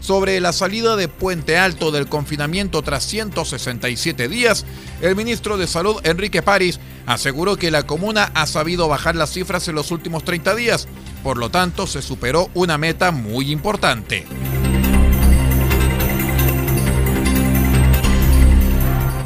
Sobre 0.00 0.40
la 0.40 0.52
salida 0.52 0.96
de 0.96 1.08
Puente 1.08 1.58
Alto 1.58 1.90
del 1.90 2.08
confinamiento 2.08 2.82
tras 2.82 3.04
167 3.04 4.28
días, 4.28 4.64
el 5.02 5.14
ministro 5.14 5.58
de 5.58 5.66
Salud, 5.66 6.00
Enrique 6.04 6.42
París, 6.42 6.80
aseguró 7.06 7.56
que 7.56 7.70
la 7.70 7.84
comuna 7.84 8.32
ha 8.34 8.46
sabido 8.46 8.88
bajar 8.88 9.14
las 9.14 9.30
cifras 9.30 9.68
en 9.68 9.74
los 9.74 9.90
últimos 9.90 10.24
30 10.24 10.54
días, 10.54 10.88
por 11.22 11.36
lo 11.36 11.50
tanto 11.50 11.86
se 11.86 12.02
superó 12.02 12.50
una 12.54 12.78
meta 12.78 13.12
muy 13.12 13.52
importante. 13.52 14.26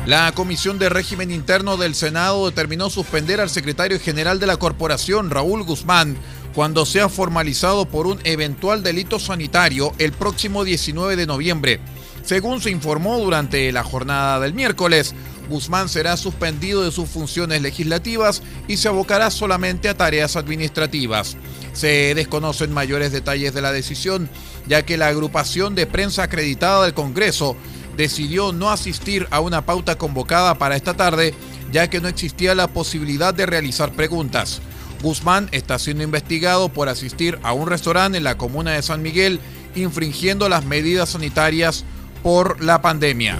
La 0.06 0.32
Comisión 0.32 0.78
de 0.78 0.90
Régimen 0.90 1.30
Interno 1.30 1.78
del 1.78 1.94
Senado 1.94 2.44
determinó 2.44 2.90
suspender 2.90 3.40
al 3.40 3.48
secretario 3.48 3.98
general 3.98 4.38
de 4.38 4.46
la 4.46 4.58
corporación, 4.58 5.30
Raúl 5.30 5.62
Guzmán, 5.62 6.18
cuando 6.54 6.86
sea 6.86 7.08
formalizado 7.08 7.86
por 7.86 8.06
un 8.06 8.20
eventual 8.24 8.82
delito 8.82 9.18
sanitario 9.18 9.92
el 9.98 10.12
próximo 10.12 10.64
19 10.64 11.16
de 11.16 11.26
noviembre. 11.26 11.80
Según 12.24 12.60
se 12.60 12.70
informó 12.70 13.18
durante 13.18 13.70
la 13.72 13.82
jornada 13.82 14.40
del 14.40 14.54
miércoles, 14.54 15.14
Guzmán 15.48 15.88
será 15.88 16.16
suspendido 16.16 16.82
de 16.82 16.90
sus 16.90 17.08
funciones 17.08 17.60
legislativas 17.60 18.42
y 18.66 18.78
se 18.78 18.88
abocará 18.88 19.30
solamente 19.30 19.88
a 19.88 19.96
tareas 19.96 20.36
administrativas. 20.36 21.36
Se 21.74 22.14
desconocen 22.14 22.72
mayores 22.72 23.12
detalles 23.12 23.52
de 23.52 23.60
la 23.60 23.72
decisión, 23.72 24.30
ya 24.66 24.86
que 24.86 24.96
la 24.96 25.08
agrupación 25.08 25.74
de 25.74 25.86
prensa 25.86 26.22
acreditada 26.22 26.84
del 26.84 26.94
Congreso 26.94 27.56
decidió 27.96 28.52
no 28.52 28.70
asistir 28.70 29.26
a 29.30 29.40
una 29.40 29.66
pauta 29.66 29.98
convocada 29.98 30.56
para 30.56 30.76
esta 30.76 30.94
tarde, 30.94 31.34
ya 31.72 31.90
que 31.90 32.00
no 32.00 32.08
existía 32.08 32.54
la 32.54 32.68
posibilidad 32.68 33.34
de 33.34 33.46
realizar 33.46 33.92
preguntas. 33.92 34.62
Guzmán 35.02 35.48
está 35.52 35.78
siendo 35.78 36.02
investigado 36.02 36.68
por 36.68 36.88
asistir 36.88 37.38
a 37.42 37.52
un 37.52 37.68
restaurante 37.68 38.18
en 38.18 38.24
la 38.24 38.36
comuna 38.36 38.72
de 38.72 38.82
San 38.82 39.02
Miguel, 39.02 39.40
infringiendo 39.74 40.48
las 40.48 40.64
medidas 40.64 41.10
sanitarias 41.10 41.84
por 42.22 42.62
la 42.62 42.80
pandemia. 42.80 43.38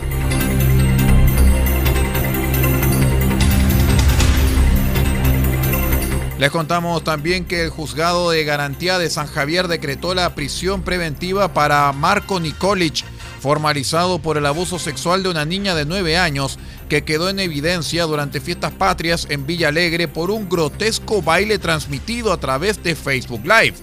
Les 6.38 6.50
contamos 6.50 7.04
también 7.04 7.44
que 7.44 7.62
el 7.62 7.70
juzgado 7.70 8.30
de 8.30 8.44
garantía 8.44 8.98
de 8.98 9.08
San 9.08 9.28
Javier 9.28 9.68
decretó 9.68 10.14
la 10.14 10.34
prisión 10.34 10.82
preventiva 10.82 11.54
para 11.54 11.90
Marco 11.92 12.40
Nikolic, 12.40 13.04
formalizado 13.40 14.18
por 14.18 14.36
el 14.36 14.44
abuso 14.44 14.78
sexual 14.78 15.22
de 15.22 15.28
una 15.28 15.44
niña 15.44 15.74
de 15.74 15.86
9 15.86 16.18
años 16.18 16.58
que 16.88 17.04
quedó 17.04 17.28
en 17.28 17.40
evidencia 17.40 18.04
durante 18.04 18.40
fiestas 18.40 18.72
patrias 18.72 19.26
en 19.30 19.46
Villa 19.46 19.68
Alegre 19.68 20.08
por 20.08 20.30
un 20.30 20.48
grotesco 20.48 21.22
baile 21.22 21.58
transmitido 21.58 22.32
a 22.32 22.38
través 22.38 22.82
de 22.82 22.94
Facebook 22.94 23.42
Live. 23.42 23.74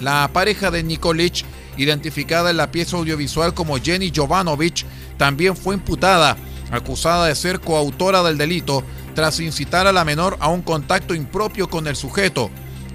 La 0.00 0.28
pareja 0.32 0.70
de 0.70 0.82
Nikolic, 0.82 1.44
identificada 1.76 2.50
en 2.50 2.56
la 2.56 2.70
pieza 2.70 2.96
audiovisual 2.96 3.54
como 3.54 3.78
Jenny 3.78 4.12
Jovanovic, 4.14 4.84
también 5.16 5.56
fue 5.56 5.74
imputada, 5.74 6.36
acusada 6.70 7.26
de 7.26 7.34
ser 7.34 7.60
coautora 7.60 8.22
del 8.22 8.38
delito 8.38 8.82
tras 9.14 9.40
incitar 9.40 9.86
a 9.86 9.92
la 9.92 10.04
menor 10.04 10.36
a 10.40 10.48
un 10.48 10.62
contacto 10.62 11.14
impropio 11.14 11.68
con 11.68 11.86
el 11.86 11.96
sujeto. 11.96 12.50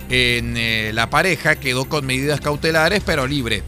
En 0.09 0.55
eh, 0.57 0.91
la 0.93 1.09
pareja 1.09 1.55
quedó 1.55 1.85
con 1.85 2.05
medidas 2.05 2.39
cautelares 2.39 3.01
pero 3.03 3.25
libre 3.25 3.63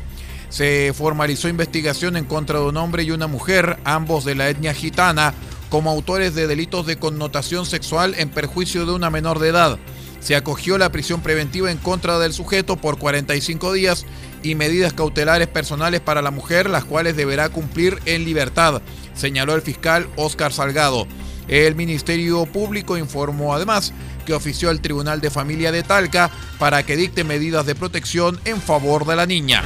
se 0.50 0.94
formalizó 0.96 1.50
investigación 1.50 2.16
en 2.18 2.26
contra 2.26 2.60
de 2.60 2.66
un 2.66 2.78
hombre 2.78 3.04
y 3.04 3.12
una 3.12 3.28
mujer, 3.28 3.78
ambos 3.84 4.26
de 4.26 4.36
la 4.36 4.50
etnia 4.50 4.74
gitana, 4.74 5.34
como 5.70 5.90
autores 5.90 6.36
de 6.36 6.48
delitos 6.48 6.86
de 6.86 6.98
connotación 6.98 7.66
sexual 7.66 8.16
en 8.18 8.30
perjuicio 8.30 8.86
de 8.86 8.94
una 8.94 9.10
menor 9.10 9.40
de 9.40 9.50
edad. 9.50 9.80
Se 10.20 10.36
acogió 10.36 10.78
la 10.78 10.92
prisión 10.92 11.22
preventiva 11.22 11.72
en 11.72 11.78
contra 11.78 12.20
del 12.20 12.34
sujeto 12.34 12.78
por 12.78 12.98
45 12.98 13.74
días 13.74 14.06
y 14.44 14.56
medidas 14.56 14.94
cautelares 14.94 15.48
personales 15.48 16.02
para 16.02 16.22
la 16.22 16.32
mujer, 16.32 16.70
las 16.70 16.86
cuales 16.86 17.16
deberá 17.16 17.50
cumplir 17.50 18.00
en 18.06 18.26
libertad, 18.26 18.82
señaló 19.14 19.56
el 19.56 19.62
fiscal 19.62 20.08
Óscar 20.16 20.54
Salgado. 20.54 21.08
El 21.48 21.76
Ministerio 21.76 22.46
Público 22.46 22.98
informó 22.98 23.54
además 23.54 23.94
que 24.26 24.34
ofició 24.34 24.70
al 24.70 24.82
Tribunal 24.82 25.22
de 25.22 25.30
Familia 25.30 25.72
de 25.72 25.84
Talca 25.84 26.30
para 26.60 26.84
que 26.84 26.98
dicte 26.98 27.24
medidas 27.24 27.66
de 27.66 27.76
protección 27.76 28.40
en 28.44 28.62
favor 28.62 29.06
de 29.06 29.16
la 29.16 29.26
niña. 29.26 29.64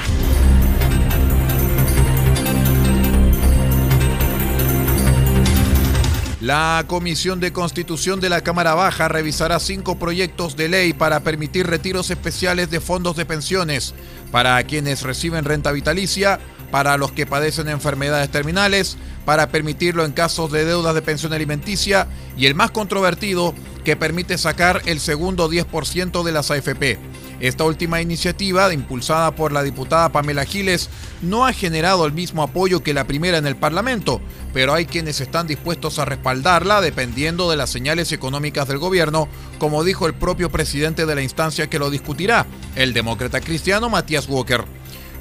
La 6.52 6.84
Comisión 6.86 7.40
de 7.40 7.54
Constitución 7.54 8.20
de 8.20 8.28
la 8.28 8.42
Cámara 8.42 8.74
Baja 8.74 9.08
revisará 9.08 9.58
cinco 9.62 9.98
proyectos 9.98 10.58
de 10.58 10.68
ley 10.68 10.92
para 10.92 11.22
permitir 11.22 11.66
retiros 11.66 12.10
especiales 12.10 12.70
de 12.70 12.82
fondos 12.82 13.16
de 13.16 13.26
pensiones 13.26 13.94
para 14.34 14.62
quienes 14.66 15.04
reciben 15.04 15.46
renta 15.46 15.72
vitalicia, 15.72 16.42
para 16.70 16.98
los 16.98 17.14
que 17.14 17.26
padecen 17.26 17.70
enfermedades 17.70 18.30
terminales, 18.32 18.98
para 19.24 19.48
permitirlo 19.48 20.04
en 20.04 20.12
casos 20.12 20.52
de 20.52 20.66
deudas 20.66 20.94
de 20.94 21.02
pensión 21.02 21.32
alimenticia 21.32 22.10
y 22.36 22.48
el 22.48 22.56
más 22.56 22.72
controvertido, 22.72 23.56
que 23.86 23.96
permite 23.96 24.38
sacar 24.38 24.82
el 24.88 25.00
segundo 25.00 25.50
10% 25.50 26.22
de 26.22 26.32
las 26.34 26.52
AFP. 26.52 27.00
Esta 27.42 27.64
última 27.64 28.02
iniciativa, 28.02 28.72
impulsada 28.72 29.32
por 29.32 29.52
la 29.52 29.64
diputada 29.64 30.12
Pamela 30.12 30.46
Giles, 30.46 30.92
no 31.24 31.48
ha 31.48 31.54
generado 31.54 32.06
el 32.06 32.14
mismo 32.14 32.44
apoyo 32.44 32.84
que 32.84 32.94
la 32.94 33.08
primera 33.08 33.40
en 33.40 33.48
el 33.48 33.56
Parlamento, 33.56 34.22
pero 34.54 34.76
hay 34.76 34.86
quienes 34.86 35.22
están 35.22 35.48
dispuestos 35.48 35.98
a 35.98 36.06
respaldarla 36.06 36.82
dependiendo 36.82 37.50
de 37.50 37.58
las 37.58 37.72
señales 37.72 38.12
económicas 38.12 38.68
del 38.68 38.78
gobierno, 38.78 39.28
como 39.58 39.84
dijo 39.84 40.06
el 40.06 40.14
propio 40.14 40.52
presidente 40.52 41.08
de 41.08 41.16
la 41.16 41.24
instancia 41.24 41.68
que 41.68 41.80
lo 41.80 41.90
discutirá, 41.90 42.46
el 42.76 42.94
demócrata 42.94 43.42
cristiano 43.42 43.90
Matías 43.90 44.30
Walker. 44.30 44.64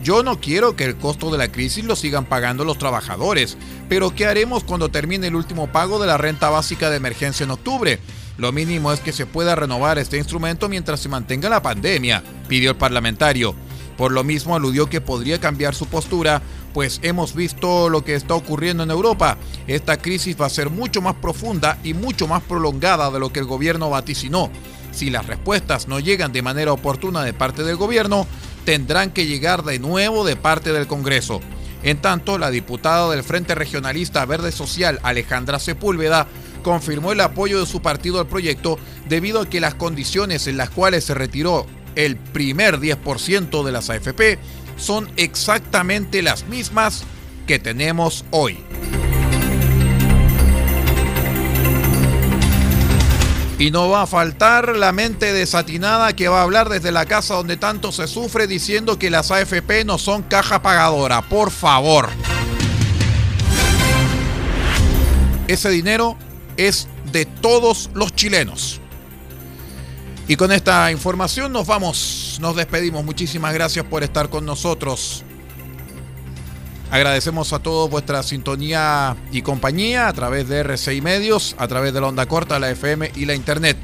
Yo 0.02 0.22
no 0.22 0.40
quiero 0.40 0.76
que 0.76 0.84
el 0.84 0.96
costo 0.96 1.30
de 1.30 1.38
la 1.38 1.50
crisis 1.50 1.84
lo 1.84 1.96
sigan 1.96 2.26
pagando 2.26 2.64
los 2.64 2.76
trabajadores, 2.76 3.56
pero 3.88 4.14
¿qué 4.14 4.26
haremos 4.26 4.62
cuando 4.64 4.90
termine 4.90 5.28
el 5.28 5.36
último 5.36 5.72
pago 5.72 5.98
de 5.98 6.06
la 6.06 6.18
renta 6.18 6.50
básica 6.50 6.90
de 6.90 6.96
emergencia 6.96 7.44
en 7.44 7.50
octubre? 7.50 7.98
Lo 8.40 8.52
mínimo 8.52 8.90
es 8.90 9.00
que 9.00 9.12
se 9.12 9.26
pueda 9.26 9.54
renovar 9.54 9.98
este 9.98 10.16
instrumento 10.16 10.70
mientras 10.70 11.00
se 11.00 11.10
mantenga 11.10 11.50
la 11.50 11.60
pandemia, 11.60 12.22
pidió 12.48 12.70
el 12.70 12.76
parlamentario. 12.78 13.54
Por 13.98 14.12
lo 14.12 14.24
mismo 14.24 14.56
aludió 14.56 14.88
que 14.88 15.02
podría 15.02 15.38
cambiar 15.38 15.74
su 15.74 15.84
postura, 15.84 16.40
pues 16.72 17.00
hemos 17.02 17.34
visto 17.34 17.90
lo 17.90 18.02
que 18.02 18.14
está 18.14 18.32
ocurriendo 18.34 18.82
en 18.82 18.90
Europa. 18.90 19.36
Esta 19.66 19.98
crisis 19.98 20.40
va 20.40 20.46
a 20.46 20.48
ser 20.48 20.70
mucho 20.70 21.02
más 21.02 21.16
profunda 21.16 21.76
y 21.84 21.92
mucho 21.92 22.26
más 22.28 22.42
prolongada 22.42 23.10
de 23.10 23.20
lo 23.20 23.30
que 23.30 23.40
el 23.40 23.46
gobierno 23.46 23.90
vaticinó. 23.90 24.50
Si 24.90 25.10
las 25.10 25.26
respuestas 25.26 25.86
no 25.86 26.00
llegan 26.00 26.32
de 26.32 26.40
manera 26.40 26.72
oportuna 26.72 27.22
de 27.22 27.34
parte 27.34 27.62
del 27.62 27.76
gobierno, 27.76 28.26
tendrán 28.64 29.10
que 29.10 29.26
llegar 29.26 29.64
de 29.64 29.78
nuevo 29.78 30.24
de 30.24 30.36
parte 30.36 30.72
del 30.72 30.86
Congreso. 30.86 31.42
En 31.82 31.98
tanto, 31.98 32.38
la 32.38 32.50
diputada 32.50 33.10
del 33.10 33.22
Frente 33.22 33.54
Regionalista 33.54 34.24
Verde 34.24 34.50
Social, 34.50 34.98
Alejandra 35.02 35.58
Sepúlveda, 35.58 36.26
confirmó 36.62 37.12
el 37.12 37.20
apoyo 37.20 37.60
de 37.60 37.66
su 37.66 37.82
partido 37.82 38.20
al 38.20 38.26
proyecto 38.26 38.78
debido 39.08 39.42
a 39.42 39.48
que 39.48 39.60
las 39.60 39.74
condiciones 39.74 40.46
en 40.46 40.56
las 40.56 40.70
cuales 40.70 41.04
se 41.04 41.14
retiró 41.14 41.66
el 41.96 42.16
primer 42.16 42.78
10% 42.78 43.64
de 43.64 43.72
las 43.72 43.90
AFP 43.90 44.38
son 44.76 45.08
exactamente 45.16 46.22
las 46.22 46.46
mismas 46.46 47.04
que 47.46 47.58
tenemos 47.58 48.24
hoy. 48.30 48.58
Y 53.58 53.70
no 53.70 53.90
va 53.90 54.02
a 54.02 54.06
faltar 54.06 54.74
la 54.74 54.90
mente 54.90 55.34
desatinada 55.34 56.16
que 56.16 56.28
va 56.28 56.40
a 56.40 56.44
hablar 56.44 56.70
desde 56.70 56.92
la 56.92 57.04
casa 57.04 57.34
donde 57.34 57.58
tanto 57.58 57.92
se 57.92 58.06
sufre 58.06 58.46
diciendo 58.46 58.98
que 58.98 59.10
las 59.10 59.30
AFP 59.30 59.84
no 59.84 59.98
son 59.98 60.22
caja 60.22 60.62
pagadora. 60.62 61.20
Por 61.20 61.50
favor. 61.50 62.08
Ese 65.46 65.68
dinero 65.68 66.16
es 66.68 66.88
de 67.12 67.24
todos 67.24 67.90
los 67.94 68.14
chilenos. 68.14 68.80
Y 70.28 70.36
con 70.36 70.52
esta 70.52 70.92
información 70.92 71.52
nos 71.52 71.66
vamos, 71.66 72.38
nos 72.40 72.54
despedimos. 72.54 73.04
Muchísimas 73.04 73.52
gracias 73.52 73.84
por 73.84 74.02
estar 74.04 74.28
con 74.28 74.46
nosotros. 74.46 75.24
Agradecemos 76.90 77.52
a 77.52 77.60
todos 77.60 77.88
vuestra 77.88 78.22
sintonía 78.22 79.16
y 79.32 79.42
compañía 79.42 80.08
a 80.08 80.12
través 80.12 80.48
de 80.48 80.60
RCI 80.60 81.00
Medios, 81.00 81.54
a 81.58 81.68
través 81.68 81.92
de 81.92 82.00
la 82.00 82.08
onda 82.08 82.26
corta, 82.26 82.58
la 82.58 82.70
FM 82.70 83.12
y 83.16 83.26
la 83.26 83.34
Internet. 83.34 83.76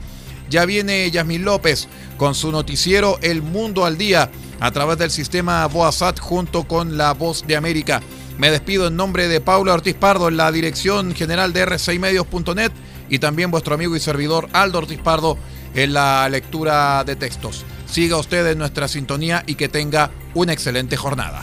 Ya 0.49 0.65
viene 0.65 1.11
Yasmin 1.11 1.45
López 1.45 1.89
con 2.17 2.35
su 2.35 2.53
noticiero 2.53 3.19
El 3.23 3.43
Mundo 3.43 3.85
al 3.85 3.99
Día 3.99 4.31
a 4.61 4.71
través 4.71 4.99
del 4.99 5.11
sistema 5.11 5.67
Boasat 5.67 6.19
junto 6.19 6.67
con 6.67 6.97
La 6.97 7.13
Voz 7.13 7.47
de 7.47 7.57
América. 7.57 8.01
Me 8.39 8.51
despido 8.51 8.89
en 8.89 8.97
nombre 8.97 9.29
de 9.29 9.41
Paula 9.41 9.75
Ortiz 9.75 9.95
Pardo 9.95 10.29
en 10.29 10.37
la 10.37 10.53
dirección 10.53 11.15
general 11.15 11.53
de 11.53 11.67
r6medios.net 11.67 12.71
y 13.09 13.19
también 13.19 13.51
vuestro 13.51 13.75
amigo 13.75 13.97
y 13.97 14.01
servidor 14.01 14.49
Aldo 14.53 14.79
Ortiz 14.79 14.99
Pardo 14.99 15.39
en 15.75 15.95
la 15.95 16.29
lectura 16.29 17.03
de 17.05 17.17
textos. 17.17 17.65
Siga 17.87 18.19
usted 18.19 18.47
en 18.47 18.59
nuestra 18.59 18.89
sintonía 18.89 19.43
y 19.47 19.55
que 19.55 19.69
tenga 19.69 20.11
una 20.35 20.53
excelente 20.53 20.97
jornada. 20.97 21.43